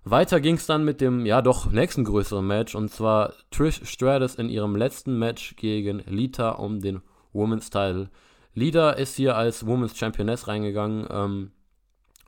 Weiter 0.04 0.40
ging 0.40 0.56
es 0.56 0.66
dann 0.66 0.84
mit 0.84 1.00
dem, 1.00 1.24
ja 1.24 1.40
doch, 1.40 1.70
nächsten 1.70 2.04
größeren 2.04 2.46
Match 2.46 2.74
und 2.74 2.90
zwar 2.90 3.32
Trish 3.50 3.80
Stratus 3.84 4.34
in 4.34 4.50
ihrem 4.50 4.76
letzten 4.76 5.18
Match 5.18 5.56
gegen 5.56 6.00
Lita 6.06 6.50
um 6.50 6.80
den 6.80 7.00
Women's 7.32 7.70
Title. 7.70 8.10
Lita 8.52 8.90
ist 8.90 9.16
hier 9.16 9.36
als 9.36 9.66
Women's 9.66 9.96
Championess 9.96 10.46
reingegangen 10.46 11.06
ähm, 11.10 11.50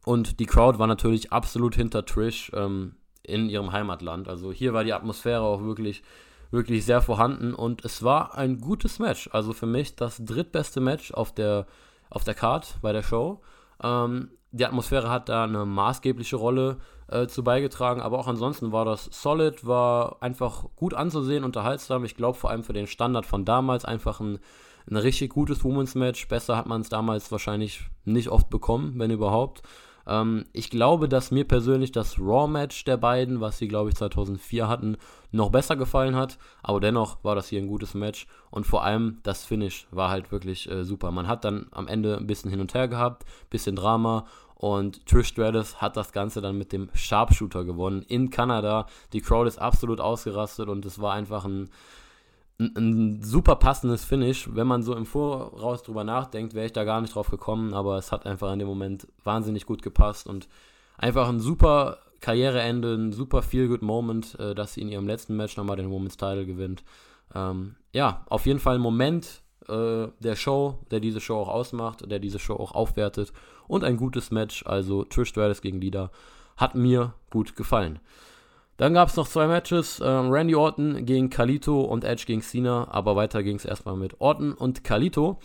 und 0.05 0.41
die 0.41 0.47
Crowd 0.47 0.79
war 0.79 0.87
natürlich 0.87 1.33
absolut 1.33 1.77
hinter 1.77 2.05
Trish. 2.05 2.51
Ähm, 2.55 2.95
in 3.27 3.49
ihrem 3.49 3.73
Heimatland. 3.73 4.29
Also 4.29 4.53
hier 4.53 4.73
war 4.73 4.85
die 4.85 4.93
Atmosphäre 4.93 5.43
auch 5.43 5.63
wirklich 5.63 6.03
wirklich 6.51 6.85
sehr 6.85 7.03
vorhanden 7.03 7.55
und 7.55 7.85
es 7.85 8.03
war 8.03 8.37
ein 8.37 8.61
gutes 8.61 8.99
Match. 8.99 9.29
Also 9.33 9.53
für 9.53 9.67
mich 9.67 9.97
das 9.97 10.23
drittbeste 10.25 10.81
Match 10.81 11.13
auf 11.13 11.33
der, 11.33 11.67
auf 12.11 12.25
der 12.25 12.35
Card 12.35 12.79
bei 12.83 12.93
der 12.93 13.03
Show. 13.03 13.41
Ähm, 13.83 14.31
die 14.53 14.65
Atmosphäre 14.65 15.11
hat 15.11 15.29
da 15.29 15.45
eine 15.45 15.67
maßgebliche 15.67 16.37
Rolle 16.37 16.79
äh, 17.09 17.27
zu 17.27 17.45
beigetragen, 17.45 18.01
aber 18.01 18.19
auch 18.19 18.27
ansonsten 18.27 18.73
war 18.73 18.85
das 18.85 19.09
solid, 19.13 19.67
war 19.67 20.17
einfach 20.21 20.65
gut 20.77 20.95
anzusehen, 20.95 21.45
unterhaltsam. 21.45 22.05
Ich 22.05 22.17
glaube 22.17 22.39
vor 22.39 22.51
allem 22.51 22.65
für 22.65 22.73
den 22.73 22.87
Standard 22.87 23.27
von 23.27 23.45
damals 23.45 23.85
einfach 23.85 24.21
ein, 24.21 24.39
ein 24.89 24.97
richtig 24.97 25.31
gutes 25.33 25.63
Women's 25.63 25.95
Match. 25.95 26.27
Besser 26.29 26.57
hat 26.57 26.67
man 26.67 26.81
es 26.81 26.89
damals 26.89 27.31
wahrscheinlich 27.31 27.83
nicht 28.05 28.29
oft 28.29 28.49
bekommen, 28.49 28.95
wenn 28.97 29.11
überhaupt. 29.11 29.63
Ähm, 30.07 30.45
ich 30.53 30.71
glaube, 30.71 31.09
dass 31.09 31.31
mir 31.31 31.47
persönlich 31.47 31.93
das 31.93 32.19
Raw-Match 32.19 32.85
der 32.85 32.97
beiden, 32.97 33.41
was 33.41 33.59
sie, 33.59 33.69
glaube 33.69 33.91
ich, 33.91 33.97
2004 33.97 34.69
hatten, 34.69 34.97
noch 35.33 35.51
besser 35.51 35.77
gefallen 35.77 36.17
hat. 36.17 36.39
Aber 36.63 36.81
dennoch 36.81 37.23
war 37.25 37.35
das 37.35 37.49
hier 37.49 37.61
ein 37.61 37.69
gutes 37.69 37.95
Match. 37.95 38.27
Und 38.51 38.67
vor 38.67 38.85
allem 38.85 39.19
das 39.23 39.45
Finish 39.45 39.87
war 39.91 40.11
halt 40.11 40.33
wirklich 40.33 40.71
äh, 40.71 40.85
super. 40.85 41.11
Man 41.11 41.29
hat 41.29 41.45
dann 41.45 41.67
am 41.73 41.89
Ende 41.89 42.17
ein 42.17 42.27
bisschen 42.27 42.51
hin 42.51 42.61
und 42.61 42.75
her 42.75 42.89
gehabt, 42.89 43.25
bisschen 43.51 43.77
Drama. 43.77 44.27
Und 44.55 45.05
Trish 45.05 45.29
Stratus 45.29 45.83
hat 45.83 45.99
das 45.99 46.13
Ganze 46.13 46.41
dann 46.41 46.57
mit 46.57 46.73
dem 46.73 46.89
Sharpshooter 46.95 47.65
gewonnen 47.65 48.03
in 48.09 48.31
Kanada. 48.31 48.87
Die 49.13 49.21
Crowd 49.21 49.47
ist 49.47 49.59
absolut 49.59 50.01
ausgerastet 50.01 50.71
und 50.71 50.87
es 50.87 50.99
war 50.99 51.13
einfach 51.13 51.45
ein 51.45 51.69
ein, 52.59 52.73
ein, 52.77 53.23
super 53.23 53.57
passendes 53.57 54.05
Finish. 54.05 54.49
Wenn 54.55 54.67
man 54.67 54.83
so 54.83 54.95
im 54.95 55.07
Voraus 55.07 55.83
drüber 55.83 56.05
nachdenkt, 56.05 56.55
wäre 56.55 56.67
ich 56.67 56.73
da 56.73 56.85
gar 56.85 57.01
nicht 57.01 57.15
drauf 57.15 57.31
gekommen, 57.31 57.75
aber 57.75 57.99
es 57.99 58.13
hat 58.13 58.27
einfach 58.27 58.53
in 58.53 58.59
dem 58.59 58.69
Moment 58.69 59.07
wahnsinnig 59.25 59.67
gut 59.67 59.83
gepasst 59.83 60.27
und 60.27 60.49
einfach 60.97 61.29
ein 61.29 61.41
super 61.41 61.99
Karriereende, 62.21 62.95
ein 62.95 63.13
super 63.13 63.43
Feel-Good-Moment, 63.43 64.39
äh, 64.41 64.55
dass 64.55 64.75
sie 64.75 64.81
in 64.81 64.89
ihrem 64.89 65.07
letzten 65.07 65.37
Match 65.37 65.57
nochmal 65.57 65.77
den 65.77 65.91
Women's 65.91 66.17
Title 66.17 66.47
gewinnt. 66.47 66.83
Ähm, 67.35 67.77
ja, 67.93 68.25
auf 68.29 68.47
jeden 68.47 68.59
Fall 68.59 68.77
ein 68.77 68.81
Moment 68.81 69.43
äh, 69.69 70.09
der 70.21 70.37
Show, 70.37 70.79
der 70.91 71.01
diese 71.01 71.21
Show 71.21 71.37
auch 71.37 71.49
ausmacht, 71.49 72.11
der 72.11 72.19
diese 72.19 72.39
Show 72.39 72.55
auch 72.55 72.73
aufwertet 72.73 73.33
und 73.69 73.85
ein 73.85 73.97
gutes 73.97 74.31
Match, 74.31 74.65
also 74.67 75.05
Trish 75.05 75.29
Stratus 75.29 75.61
gegen 75.61 75.81
Lida, 75.81 76.11
hat 76.57 76.75
mir 76.75 77.15
gut 77.31 77.57
gefallen. 77.57 77.99
Dann 78.77 78.95
gab 78.95 79.09
es 79.09 79.17
noch 79.17 79.29
zwei 79.29 79.47
Matches, 79.47 80.03
ähm, 80.05 80.31
Randy 80.31 80.55
Orton 80.55 81.07
gegen 81.07 81.31
Kalito 81.31 81.81
und 81.81 82.05
Edge 82.05 82.25
gegen 82.27 82.43
Cena, 82.43 82.89
aber 82.91 83.17
weiter 83.17 83.43
ging 83.43 83.57
es 83.57 83.65
erstmal 83.65 83.97
mit 83.97 84.21
Orton 84.21 84.53
und 84.53 84.85
Kalito. 84.85 85.39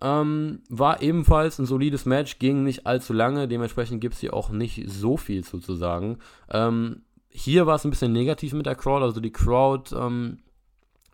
Ähm, 0.00 0.62
war 0.68 1.02
ebenfalls 1.02 1.58
ein 1.58 1.66
solides 1.66 2.06
Match, 2.06 2.38
ging 2.38 2.62
nicht 2.62 2.86
allzu 2.86 3.12
lange, 3.12 3.48
dementsprechend 3.48 4.00
gibt 4.00 4.14
es 4.14 4.20
hier 4.20 4.32
auch 4.32 4.50
nicht 4.50 4.88
so 4.88 5.16
viel 5.16 5.42
zu, 5.42 5.58
zu 5.58 5.74
sagen. 5.74 6.18
Ähm, 6.50 7.02
hier 7.30 7.66
war 7.66 7.76
es 7.76 7.84
ein 7.84 7.90
bisschen 7.90 8.12
negativ 8.12 8.52
mit 8.52 8.66
der 8.66 8.76
Crowd, 8.76 9.04
also 9.04 9.20
die 9.20 9.32
Crowd 9.32 9.94
ähm, 9.96 10.38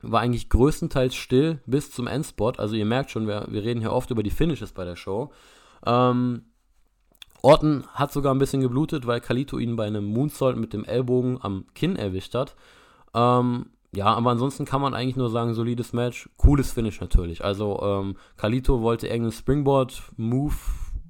war 0.03 0.21
eigentlich 0.21 0.51
größtenteils 0.51 1.15
still 1.15 1.61
bis 1.67 1.91
zum 1.91 2.07
Endspot. 2.07 2.59
Also 2.59 2.75
ihr 2.77 2.85
merkt 2.85 3.11
schon, 3.11 3.27
wir, 3.27 3.47
wir 3.49 3.63
reden 3.63 3.81
hier 3.81 3.93
oft 3.93 4.11
über 4.11 4.23
die 4.23 4.31
Finishes 4.31 4.73
bei 4.73 4.85
der 4.85 4.97
Show. 4.97 5.33
Ähm, 5.87 6.43
Orton 7.45 7.85
hat 7.93 8.11
sogar 8.11 8.35
ein 8.35 8.39
bisschen 8.39 8.63
geblutet, 8.63 9.07
weil 9.07 9.21
Kalito 9.21 9.59
ihn 9.59 9.77
bei 9.77 9.87
einem 9.87 10.07
Moonsault 10.07 10.57
mit 10.57 10.73
dem 10.73 10.85
Ellbogen 10.85 11.39
am 11.43 11.67
Kinn 11.75 11.97
erwischt 11.97 12.35
hat. 12.35 12.57
Ähm, 13.15 13.67
ja, 13.95 14.07
aber 14.07 14.31
ansonsten 14.31 14.65
kann 14.65 14.81
man 14.81 14.95
eigentlich 14.95 15.17
nur 15.17 15.29
sagen, 15.29 15.53
solides 15.53 15.93
Match, 15.93 16.29
cooles 16.39 16.73
Finish 16.73 17.01
natürlich. 17.01 17.45
Also 17.45 17.81
ähm, 17.83 18.17
Kalito 18.39 18.81
wollte 18.81 19.09
irgendeinen 19.09 19.33
Springboard-Move 19.33 20.55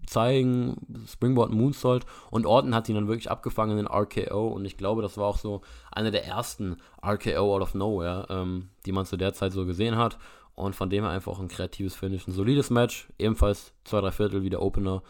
zeigen, 0.07 0.77
Springboard 1.07 1.53
Moonsault 1.53 2.05
und 2.33 2.47
Orton 2.47 2.75
hat 2.75 2.89
ihn 2.89 2.97
dann 2.97 3.09
wirklich 3.09 3.31
abgefangen 3.31 3.79
in 3.79 3.85
den 3.85 3.87
RKO 3.87 4.49
und 4.49 4.65
ich 4.65 4.77
glaube, 4.77 5.03
das 5.03 5.17
war 5.17 5.27
auch 5.27 5.39
so 5.39 5.63
einer 5.93 6.11
der 6.11 6.27
ersten 6.27 6.79
RKO 7.01 7.55
out 7.55 7.63
of 7.63 7.75
nowhere, 7.75 8.27
ähm, 8.29 8.71
die 8.87 8.93
man 8.93 9.07
zu 9.07 9.17
der 9.17 9.35
Zeit 9.35 9.53
so 9.53 9.65
gesehen 9.65 9.97
hat 9.97 10.19
und 10.57 10.75
von 10.75 10.91
dem 10.91 11.05
her 11.05 11.13
einfach 11.13 11.39
ein 11.39 11.49
kreatives 11.49 11.95
Finish, 11.95 12.27
ein 12.27 12.33
solides 12.33 12.71
Match, 12.71 13.09
ebenfalls 13.19 13.73
zwei, 13.85 14.01
drei 14.01 14.11
Viertel 14.11 14.43
wie 14.43 14.51
der 14.51 14.63
Opener. 14.63 15.03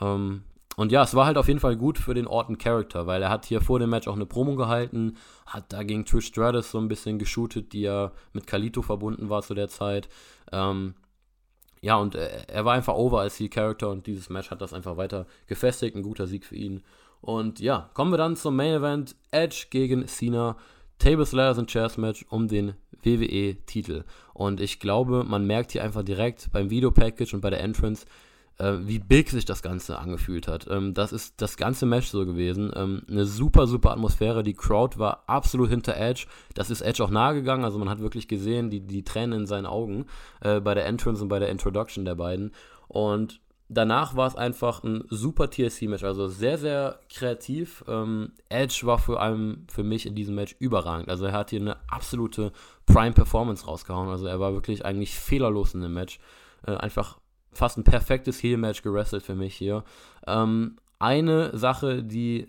Ähm, 0.00 0.42
und 0.76 0.92
ja, 0.92 1.02
es 1.02 1.14
war 1.14 1.26
halt 1.26 1.36
auf 1.36 1.48
jeden 1.48 1.60
Fall 1.60 1.76
gut 1.76 1.98
für 1.98 2.14
den 2.14 2.26
Orton 2.26 2.58
Character, 2.58 3.06
weil 3.06 3.22
er 3.22 3.30
hat 3.30 3.44
hier 3.44 3.60
vor 3.60 3.78
dem 3.78 3.90
Match 3.90 4.08
auch 4.08 4.16
eine 4.16 4.26
Promo 4.26 4.56
gehalten, 4.56 5.16
hat 5.46 5.72
da 5.72 5.82
gegen 5.82 6.04
Trish 6.04 6.26
Stratus 6.26 6.70
so 6.70 6.78
ein 6.78 6.88
bisschen 6.88 7.18
geshootet, 7.18 7.72
die 7.72 7.82
ja 7.82 8.12
mit 8.32 8.46
Kalito 8.46 8.82
verbunden 8.82 9.28
war 9.28 9.42
zu 9.42 9.54
der 9.54 9.68
Zeit. 9.68 10.08
Ähm, 10.50 10.94
ja, 11.82 11.96
und 11.96 12.14
er, 12.14 12.48
er 12.48 12.64
war 12.64 12.74
einfach 12.74 12.94
over 12.94 13.20
als 13.20 13.38
Heel 13.38 13.48
Character 13.48 13.90
und 13.90 14.06
dieses 14.06 14.30
Match 14.30 14.50
hat 14.50 14.62
das 14.62 14.72
einfach 14.72 14.96
weiter 14.96 15.26
gefestigt, 15.46 15.96
ein 15.96 16.02
guter 16.02 16.26
Sieg 16.26 16.44
für 16.46 16.56
ihn. 16.56 16.82
Und 17.20 17.60
ja, 17.60 17.90
kommen 17.94 18.12
wir 18.12 18.18
dann 18.18 18.36
zum 18.36 18.56
Main 18.56 18.74
Event, 18.74 19.14
Edge 19.30 19.66
gegen 19.70 20.06
Cena, 20.06 20.56
Tables, 20.98 21.32
Ladders 21.32 21.58
und 21.58 21.70
Chairs 21.70 21.98
Match 21.98 22.24
um 22.30 22.48
den 22.48 22.74
WWE-Titel. 23.02 24.04
Und 24.32 24.60
ich 24.60 24.80
glaube, 24.80 25.24
man 25.24 25.46
merkt 25.46 25.72
hier 25.72 25.84
einfach 25.84 26.02
direkt 26.02 26.50
beim 26.52 26.70
Video-Package 26.70 27.34
und 27.34 27.40
bei 27.40 27.50
der 27.50 27.60
Entrance, 27.60 28.06
äh, 28.58 28.74
wie 28.80 28.98
big 28.98 29.30
sich 29.30 29.44
das 29.44 29.62
Ganze 29.62 29.98
angefühlt 29.98 30.48
hat. 30.48 30.66
Ähm, 30.70 30.94
das 30.94 31.12
ist 31.12 31.40
das 31.40 31.56
ganze 31.56 31.86
Match 31.86 32.08
so 32.08 32.24
gewesen. 32.26 32.72
Ähm, 32.74 33.02
eine 33.08 33.24
super, 33.24 33.66
super 33.66 33.92
Atmosphäre. 33.92 34.42
Die 34.42 34.54
Crowd 34.54 34.98
war 34.98 35.24
absolut 35.26 35.70
hinter 35.70 35.96
Edge. 35.96 36.26
Das 36.54 36.70
ist 36.70 36.80
Edge 36.80 37.02
auch 37.02 37.10
nahegegangen. 37.10 37.64
Also 37.64 37.78
man 37.78 37.88
hat 37.88 38.00
wirklich 38.00 38.28
gesehen, 38.28 38.70
die, 38.70 38.80
die 38.80 39.04
Tränen 39.04 39.40
in 39.40 39.46
seinen 39.46 39.66
Augen 39.66 40.06
äh, 40.40 40.60
bei 40.60 40.74
der 40.74 40.86
Entrance 40.86 41.22
und 41.22 41.28
bei 41.28 41.38
der 41.38 41.48
Introduction 41.48 42.04
der 42.04 42.14
beiden. 42.14 42.52
Und 42.88 43.40
danach 43.68 44.16
war 44.16 44.26
es 44.26 44.36
einfach 44.36 44.84
ein 44.84 45.04
super 45.08 45.50
TLC-Match, 45.50 46.04
also 46.04 46.28
sehr, 46.28 46.58
sehr 46.58 47.00
kreativ. 47.10 47.84
Ähm, 47.88 48.32
Edge 48.48 48.82
war 48.84 48.98
vor 48.98 49.20
allem 49.20 49.66
für 49.68 49.82
mich 49.82 50.06
in 50.06 50.14
diesem 50.14 50.34
Match 50.34 50.54
überragend. 50.58 51.08
Also 51.08 51.26
er 51.26 51.32
hat 51.32 51.50
hier 51.50 51.60
eine 51.60 51.76
absolute 51.90 52.52
Prime-Performance 52.86 53.64
rausgehauen. 53.64 54.08
Also 54.08 54.26
er 54.26 54.40
war 54.40 54.52
wirklich 54.52 54.84
eigentlich 54.84 55.14
fehlerlos 55.14 55.74
in 55.74 55.80
dem 55.80 55.94
Match. 55.94 56.20
Äh, 56.66 56.72
einfach 56.72 57.18
fast 57.52 57.78
ein 57.78 57.84
perfektes 57.84 58.42
Heel-Match 58.42 58.82
gewrestelt 58.82 59.22
für 59.22 59.34
mich 59.34 59.54
hier. 59.54 59.84
Ähm, 60.26 60.76
eine 60.98 61.56
Sache, 61.56 62.02
die 62.02 62.46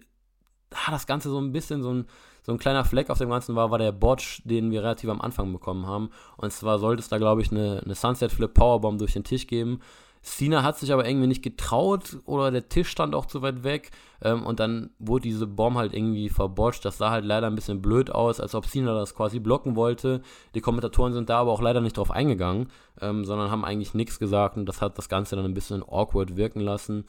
ah, 0.74 0.92
das 0.92 1.08
Ganze 1.08 1.30
so 1.30 1.40
ein 1.40 1.52
bisschen 1.52 1.82
so 1.82 1.94
ein, 1.94 2.06
so 2.42 2.52
ein 2.52 2.58
kleiner 2.58 2.86
Fleck 2.86 3.10
auf 3.10 3.18
dem 3.18 3.30
Ganzen 3.30 3.56
war, 3.56 3.72
war 3.72 3.78
der 3.78 3.92
Botch, 3.92 4.42
den 4.44 4.72
wir 4.72 4.84
relativ 4.84 5.10
am 5.10 5.22
Anfang 5.22 5.52
bekommen 5.54 5.88
haben. 5.88 6.10
Und 6.38 6.52
zwar 6.52 6.80
sollte 6.80 7.02
es 7.02 7.10
da, 7.10 7.18
glaube 7.18 7.42
ich, 7.42 7.52
eine, 7.52 7.82
eine 7.84 7.96
Sunset 7.96 8.32
Flip 8.32 8.54
Powerbomb 8.54 9.00
durch 9.00 9.14
den 9.14 9.24
Tisch 9.24 9.48
geben. 9.48 9.80
Cena 10.24 10.64
hat 10.64 10.78
sich 10.78 10.94
aber 10.94 11.06
irgendwie 11.06 11.28
nicht 11.28 11.44
getraut 11.44 12.18
oder 12.26 12.50
der 12.50 12.70
Tisch 12.70 12.88
stand 12.88 13.14
auch 13.14 13.26
zu 13.26 13.42
weit 13.42 13.64
weg 13.64 13.92
ähm, 14.22 14.46
und 14.46 14.62
dann 14.62 14.90
wurde 14.98 15.24
diese 15.24 15.46
Bomb 15.46 15.76
halt 15.76 15.94
irgendwie 15.94 16.30
verbotscht. 16.30 16.86
Das 16.86 16.98
sah 16.98 17.12
halt 17.12 17.26
leider 17.26 17.48
ein 17.48 17.56
bisschen 17.56 17.82
blöd 17.82 18.10
aus, 18.10 18.40
als 18.40 18.56
ob 18.56 18.66
Cena 18.66 18.94
das 18.94 19.16
quasi 19.16 19.40
blocken 19.40 19.76
wollte. 19.76 20.22
Die 20.56 20.62
Kommentatoren 20.62 21.12
sind 21.12 21.30
da 21.30 21.40
aber 21.40 21.52
auch 21.52 21.62
leider 21.62 21.82
nicht 21.82 21.98
drauf 21.98 22.10
eingegangen, 22.10 22.70
ähm, 23.02 23.26
sondern 23.26 23.52
haben 23.52 23.66
eigentlich 23.66 23.94
nichts 23.94 24.18
gesagt 24.18 24.56
und 24.56 24.66
das 24.66 24.82
hat 24.82 24.98
das 24.98 25.10
Ganze 25.10 25.36
dann 25.36 25.46
ein 25.46 25.54
bisschen 25.54 25.84
awkward 25.84 26.38
wirken 26.38 26.62
lassen. 26.62 27.04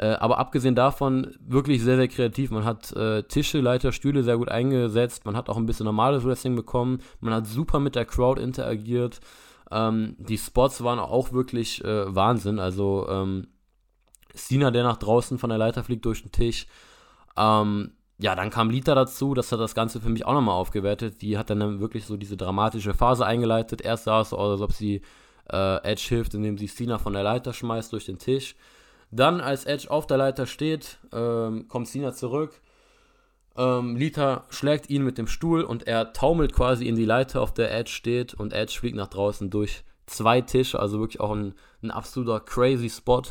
Äh, 0.00 0.14
aber 0.14 0.38
abgesehen 0.38 0.74
davon 0.74 1.36
wirklich 1.46 1.82
sehr, 1.82 1.96
sehr 1.96 2.08
kreativ. 2.08 2.50
Man 2.50 2.64
hat 2.64 2.90
äh, 2.96 3.22
Tische, 3.22 3.60
Leiter, 3.60 3.92
Stühle 3.92 4.24
sehr 4.24 4.38
gut 4.38 4.48
eingesetzt. 4.48 5.24
Man 5.24 5.36
hat 5.36 5.48
auch 5.48 5.56
ein 5.56 5.66
bisschen 5.66 5.84
normales 5.84 6.24
Wrestling 6.24 6.56
bekommen. 6.56 7.00
Man 7.20 7.34
hat 7.34 7.46
super 7.46 7.78
mit 7.78 7.94
der 7.94 8.06
Crowd 8.06 8.40
interagiert. 8.40 9.20
Ähm, 9.70 10.16
die 10.18 10.38
Spots 10.38 10.82
waren 10.82 10.98
auch 10.98 11.32
wirklich 11.32 11.84
äh, 11.84 12.14
Wahnsinn. 12.14 12.58
Also 12.58 13.06
ähm, 13.08 13.48
Cena, 14.34 14.70
der 14.70 14.84
nach 14.84 14.96
draußen 14.96 15.38
von 15.38 15.50
der 15.50 15.58
Leiter 15.58 15.84
fliegt 15.84 16.04
durch 16.04 16.22
den 16.22 16.32
Tisch. 16.32 16.66
Ähm, 17.36 17.92
ja, 18.18 18.34
dann 18.34 18.50
kam 18.50 18.68
Lita 18.68 18.94
dazu, 18.94 19.32
das 19.32 19.50
hat 19.50 19.60
das 19.60 19.74
Ganze 19.74 20.00
für 20.00 20.10
mich 20.10 20.26
auch 20.26 20.34
nochmal 20.34 20.54
aufgewertet. 20.54 21.22
Die 21.22 21.38
hat 21.38 21.48
dann 21.48 21.80
wirklich 21.80 22.04
so 22.04 22.16
diese 22.16 22.36
dramatische 22.36 22.92
Phase 22.92 23.24
eingeleitet. 23.24 23.80
Erst 23.80 24.04
sah 24.04 24.20
es 24.20 24.30
so 24.30 24.36
aus, 24.36 24.52
als 24.52 24.60
ob 24.60 24.72
sie 24.72 25.00
äh, 25.50 25.82
Edge 25.82 26.04
hilft, 26.08 26.34
indem 26.34 26.58
sie 26.58 26.66
Cena 26.66 26.98
von 26.98 27.14
der 27.14 27.22
Leiter 27.22 27.52
schmeißt 27.52 27.92
durch 27.92 28.04
den 28.04 28.18
Tisch. 28.18 28.56
Dann, 29.10 29.40
als 29.40 29.64
Edge 29.64 29.90
auf 29.90 30.06
der 30.06 30.18
Leiter 30.18 30.46
steht, 30.46 30.98
ähm, 31.12 31.66
kommt 31.68 31.88
Cena 31.88 32.12
zurück, 32.12 32.60
ähm, 33.56 33.96
Lita 33.96 34.44
schlägt 34.50 34.90
ihn 34.90 35.04
mit 35.04 35.18
dem 35.18 35.26
Stuhl 35.26 35.62
und 35.62 35.86
er 35.86 36.12
taumelt 36.12 36.52
quasi 36.52 36.86
in 36.86 36.96
die 36.96 37.04
Leiter, 37.04 37.40
auf 37.40 37.52
der 37.52 37.72
Edge 37.72 37.90
steht 37.90 38.34
und 38.34 38.52
Edge 38.52 38.78
fliegt 38.78 38.96
nach 38.96 39.08
draußen 39.08 39.50
durch 39.50 39.84
zwei 40.06 40.40
Tische, 40.40 40.78
also 40.78 41.00
wirklich 41.00 41.20
auch 41.20 41.32
ein, 41.32 41.54
ein 41.82 41.90
absoluter 41.90 42.40
crazy 42.40 42.90
Spot. 42.90 43.22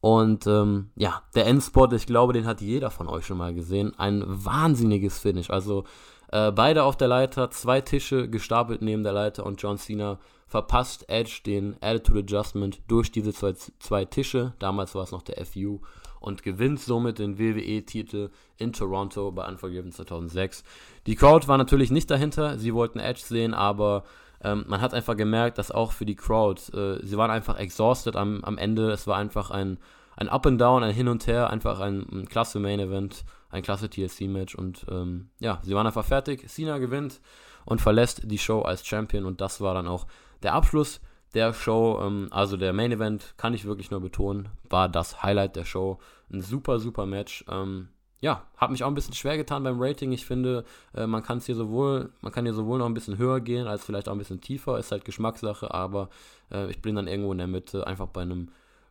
Und 0.00 0.46
ähm, 0.46 0.90
ja, 0.94 1.22
der 1.34 1.46
Endspot, 1.46 1.92
ich 1.92 2.06
glaube, 2.06 2.32
den 2.32 2.46
hat 2.46 2.60
jeder 2.60 2.90
von 2.90 3.08
euch 3.08 3.26
schon 3.26 3.38
mal 3.38 3.54
gesehen. 3.54 3.92
Ein 3.98 4.22
wahnsinniges 4.26 5.18
Finish. 5.18 5.50
Also 5.50 5.84
äh, 6.30 6.52
beide 6.52 6.84
auf 6.84 6.96
der 6.96 7.08
Leiter, 7.08 7.50
zwei 7.50 7.80
Tische 7.80 8.28
gestapelt 8.28 8.82
neben 8.82 9.02
der 9.02 9.12
Leiter 9.12 9.44
und 9.44 9.60
John 9.60 9.78
Cena 9.78 10.18
verpasst 10.46 11.08
Edge 11.08 11.40
den 11.44 11.76
Attitude 11.80 12.20
Adjustment 12.20 12.80
durch 12.88 13.10
diese 13.10 13.32
zwei, 13.32 13.52
zwei 13.52 14.04
Tische. 14.04 14.54
Damals 14.58 14.94
war 14.94 15.02
es 15.02 15.12
noch 15.12 15.22
der 15.22 15.44
FU 15.44 15.80
und 16.26 16.42
gewinnt 16.42 16.80
somit 16.80 17.20
den 17.20 17.38
WWE-Titel 17.38 18.30
in 18.56 18.72
Toronto 18.72 19.30
bei 19.30 19.46
Unforgiven 19.46 19.92
2006. 19.92 20.64
Die 21.06 21.14
Crowd 21.14 21.46
war 21.46 21.56
natürlich 21.56 21.92
nicht 21.92 22.10
dahinter, 22.10 22.58
sie 22.58 22.74
wollten 22.74 22.98
Edge 22.98 23.22
sehen, 23.24 23.54
aber 23.54 24.02
ähm, 24.42 24.64
man 24.66 24.80
hat 24.80 24.92
einfach 24.92 25.16
gemerkt, 25.16 25.56
dass 25.56 25.70
auch 25.70 25.92
für 25.92 26.04
die 26.04 26.16
Crowd, 26.16 26.60
äh, 26.76 26.98
sie 27.06 27.16
waren 27.16 27.30
einfach 27.30 27.56
exhausted 27.58 28.16
am, 28.16 28.42
am 28.42 28.58
Ende. 28.58 28.90
Es 28.90 29.06
war 29.06 29.16
einfach 29.16 29.52
ein, 29.52 29.78
ein 30.16 30.28
Up 30.28 30.46
and 30.46 30.60
Down, 30.60 30.82
ein 30.82 30.92
Hin 30.92 31.06
und 31.06 31.28
Her, 31.28 31.48
einfach 31.48 31.78
ein, 31.78 32.04
ein 32.10 32.28
klasse 32.28 32.58
Main 32.58 32.80
Event. 32.80 33.24
ein 33.50 33.62
klasse 33.62 33.88
TLC-Match 33.88 34.56
und 34.56 34.84
ähm, 34.90 35.30
ja, 35.38 35.60
sie 35.62 35.74
waren 35.74 35.86
einfach 35.86 36.04
fertig. 36.04 36.48
Cena 36.48 36.78
gewinnt 36.78 37.20
und 37.64 37.80
verlässt 37.80 38.22
die 38.24 38.38
Show 38.38 38.62
als 38.62 38.84
Champion 38.84 39.24
und 39.24 39.40
das 39.40 39.60
war 39.60 39.74
dann 39.74 39.86
auch 39.86 40.06
der 40.42 40.54
Abschluss 40.54 41.00
der 41.36 41.52
Show. 41.52 42.00
Ähm, 42.02 42.28
also 42.30 42.56
der 42.56 42.72
Main 42.72 42.90
Event, 42.90 43.34
kann 43.36 43.54
ich 43.54 43.64
wirklich 43.64 43.90
nur 43.90 44.00
betonen, 44.00 44.48
war 44.68 44.88
das 44.88 45.22
Highlight 45.22 45.54
der 45.54 45.64
Show. 45.64 45.98
Ein 46.32 46.40
super, 46.40 46.80
super 46.80 47.06
Match. 47.06 47.44
Ähm, 47.48 47.88
ja, 48.20 48.42
hat 48.56 48.70
mich 48.70 48.82
auch 48.82 48.88
ein 48.88 48.94
bisschen 48.94 49.14
schwer 49.14 49.36
getan 49.36 49.62
beim 49.62 49.80
Rating. 49.80 50.10
Ich 50.10 50.26
finde, 50.26 50.64
äh, 50.94 51.06
man 51.06 51.22
kann 51.22 51.38
es 51.38 51.46
hier 51.46 51.54
sowohl, 51.54 52.10
man 52.22 52.32
kann 52.32 52.44
hier 52.44 52.54
sowohl 52.54 52.78
noch 52.78 52.86
ein 52.86 52.94
bisschen 52.94 53.18
höher 53.18 53.40
gehen, 53.40 53.66
als 53.66 53.84
vielleicht 53.84 54.08
auch 54.08 54.12
ein 54.12 54.18
bisschen 54.18 54.40
tiefer. 54.40 54.78
Ist 54.78 54.90
halt 54.90 55.04
Geschmackssache, 55.04 55.72
aber 55.72 56.08
äh, 56.50 56.70
ich 56.70 56.80
bin 56.80 56.96
dann 56.96 57.06
irgendwo 57.06 57.32
in 57.32 57.38
der 57.38 57.46
Mitte, 57.46 57.86
einfach 57.86 58.08
bei 58.08 58.22
einem 58.22 58.48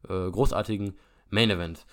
äh, 0.08 0.30
großartigen 0.30 0.94
Main 1.32 1.50
Event. 1.50 1.86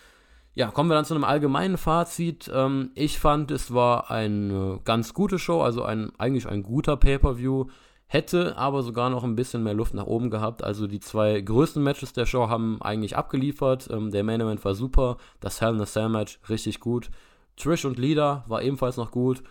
Ja, 0.55 0.71
kommen 0.71 0.91
wir 0.91 0.95
dann 0.95 1.07
zu 1.07 1.15
einem 1.15 1.25
allgemeinen 1.25 1.79
Fazit. 1.79 2.51
Ähm, 2.53 2.91
ich 2.95 3.19
fand, 3.19 3.51
es 3.51 3.73
war 3.73 4.11
eine 4.11 4.81
ganz 4.85 5.15
gute 5.15 5.39
Show, 5.39 5.63
also 5.63 5.83
ein, 5.83 6.13
eigentlich 6.19 6.47
ein 6.47 6.63
guter 6.63 6.99
Pay-Per-View. 6.99 7.67
Hätte 8.13 8.59
aber 8.59 8.83
sogar 8.83 9.09
noch 9.09 9.25
ein 9.25 9.37
bisschen 9.37 9.63
mehr 9.63 9.73
Luft 9.73 9.95
nach 9.95 10.05
oben 10.05 10.29
gehabt. 10.29 10.63
Also 10.63 10.87
die 10.87 11.01
zwei 11.01 11.41
größten 11.41 11.83
Matches 11.83 12.13
der 12.13 12.27
Show 12.27 12.51
haben 12.51 12.77
eigentlich 12.83 13.17
abgeliefert. 13.17 13.89
Ähm, 13.91 14.11
der 14.11 14.23
Main 14.23 14.43
Event 14.43 14.63
war 14.67 14.75
super. 14.75 15.17
Das 15.41 15.63
Hell 15.63 15.75
in 15.75 15.81
a 15.81 15.87
Cell 15.87 16.11
Match 16.11 16.39
richtig 16.51 16.81
gut. 16.81 17.09
Trish 17.57 17.87
und 17.87 17.99
Lida 17.99 18.45
war 18.49 18.61
ebenfalls 18.61 18.99
noch 18.99 19.13
gut. 19.13 19.43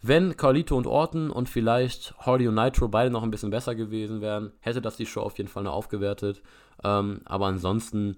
Wenn 0.00 0.38
Carlito 0.38 0.74
und 0.74 0.86
Orton 0.86 1.30
und 1.30 1.50
vielleicht 1.50 2.14
Hardy 2.18 2.48
und 2.48 2.54
Nitro 2.54 2.88
beide 2.88 3.10
noch 3.10 3.22
ein 3.22 3.30
bisschen 3.30 3.50
besser 3.50 3.74
gewesen 3.74 4.22
wären, 4.22 4.52
hätte 4.60 4.80
das 4.80 4.96
die 4.96 5.04
Show 5.04 5.20
auf 5.20 5.36
jeden 5.36 5.50
Fall 5.50 5.64
noch 5.64 5.74
aufgewertet. 5.74 6.40
Ähm, 6.82 7.20
aber 7.26 7.44
ansonsten 7.44 8.16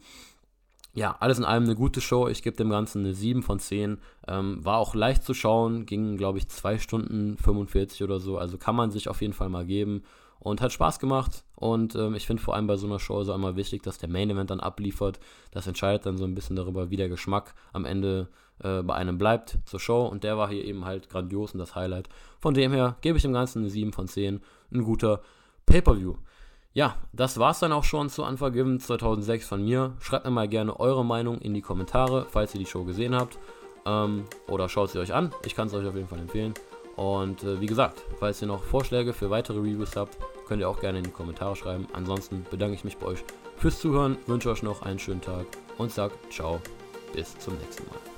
ja, 0.94 1.16
alles 1.18 1.38
in 1.38 1.44
allem 1.44 1.64
eine 1.64 1.74
gute 1.74 2.00
Show. 2.00 2.28
Ich 2.28 2.42
gebe 2.42 2.56
dem 2.56 2.70
Ganzen 2.70 3.00
eine 3.04 3.14
7 3.14 3.42
von 3.42 3.58
10. 3.58 3.98
Ähm, 4.28 4.64
war 4.64 4.78
auch 4.78 4.94
leicht 4.94 5.24
zu 5.24 5.34
schauen, 5.34 5.86
ging, 5.86 6.16
glaube 6.16 6.38
ich, 6.38 6.48
2 6.48 6.78
Stunden 6.78 7.36
45 7.36 8.04
oder 8.04 8.20
so. 8.20 8.38
Also 8.38 8.58
kann 8.58 8.76
man 8.76 8.92
sich 8.92 9.08
auf 9.08 9.20
jeden 9.20 9.32
Fall 9.32 9.48
mal 9.48 9.66
geben. 9.66 10.04
Und 10.38 10.60
hat 10.60 10.72
Spaß 10.72 10.98
gemacht. 10.98 11.42
Und 11.56 11.94
ähm, 11.94 12.14
ich 12.14 12.26
finde 12.26 12.42
vor 12.42 12.54
allem 12.54 12.66
bei 12.66 12.76
so 12.76 12.86
einer 12.86 13.00
Show 13.00 13.24
so 13.24 13.32
einmal 13.32 13.56
wichtig, 13.56 13.82
dass 13.82 13.98
der 13.98 14.10
Main 14.10 14.30
Event 14.30 14.50
dann 14.50 14.60
abliefert. 14.60 15.18
Das 15.52 15.66
entscheidet 15.66 16.06
dann 16.06 16.18
so 16.18 16.24
ein 16.24 16.34
bisschen 16.34 16.54
darüber, 16.54 16.90
wie 16.90 16.96
der 16.96 17.08
Geschmack 17.08 17.54
am 17.72 17.86
Ende 17.86 18.28
äh, 18.62 18.82
bei 18.82 18.94
einem 18.94 19.16
bleibt 19.18 19.58
zur 19.64 19.80
Show. 19.80 20.06
Und 20.06 20.22
der 20.22 20.36
war 20.36 20.50
hier 20.50 20.64
eben 20.64 20.84
halt 20.84 21.08
grandios 21.08 21.52
und 21.52 21.58
das 21.58 21.74
Highlight. 21.74 22.08
Von 22.40 22.54
dem 22.54 22.72
her 22.72 22.96
gebe 23.00 23.16
ich 23.16 23.22
dem 23.22 23.32
Ganzen 23.32 23.60
eine 23.60 23.70
7 23.70 23.92
von 23.92 24.06
10. 24.06 24.42
Ein 24.70 24.84
guter 24.84 25.22
Pay-Per-View. 25.66 26.16
Ja, 26.74 26.96
das 27.12 27.38
war's 27.38 27.60
dann 27.60 27.72
auch 27.72 27.84
schon 27.84 28.10
zu 28.10 28.24
Unforgiven 28.24 28.80
2006 28.80 29.46
von 29.46 29.64
mir. 29.64 29.92
Schreibt 30.00 30.24
mir 30.24 30.32
mal 30.32 30.48
gerne 30.48 30.78
eure 30.80 31.04
Meinung 31.04 31.38
in 31.38 31.54
die 31.54 31.62
Kommentare, 31.62 32.26
falls 32.28 32.52
ihr 32.52 32.58
die 32.58 32.66
Show 32.66 32.82
gesehen 32.84 33.14
habt. 33.14 33.38
Ähm, 33.86 34.24
oder 34.48 34.68
schaut 34.68 34.90
sie 34.90 34.98
euch 34.98 35.14
an. 35.14 35.32
Ich 35.44 35.54
kann 35.54 35.68
es 35.68 35.74
euch 35.74 35.86
auf 35.86 35.94
jeden 35.94 36.08
Fall 36.08 36.18
empfehlen. 36.18 36.52
Und 36.96 37.44
äh, 37.44 37.60
wie 37.60 37.66
gesagt, 37.66 38.02
falls 38.18 38.42
ihr 38.42 38.48
noch 38.48 38.64
Vorschläge 38.64 39.12
für 39.12 39.30
weitere 39.30 39.58
Reviews 39.58 39.94
habt, 39.94 40.18
könnt 40.48 40.60
ihr 40.60 40.68
auch 40.68 40.80
gerne 40.80 40.98
in 40.98 41.04
die 41.04 41.10
Kommentare 41.10 41.54
schreiben. 41.54 41.86
Ansonsten 41.92 42.44
bedanke 42.50 42.74
ich 42.74 42.82
mich 42.82 42.96
bei 42.96 43.06
euch 43.06 43.24
fürs 43.56 43.78
Zuhören, 43.78 44.16
wünsche 44.26 44.50
euch 44.50 44.64
noch 44.64 44.82
einen 44.82 44.98
schönen 44.98 45.20
Tag 45.20 45.46
und 45.78 45.92
sag 45.92 46.10
ciao, 46.30 46.60
bis 47.12 47.38
zum 47.38 47.56
nächsten 47.58 47.86
Mal. 47.88 48.13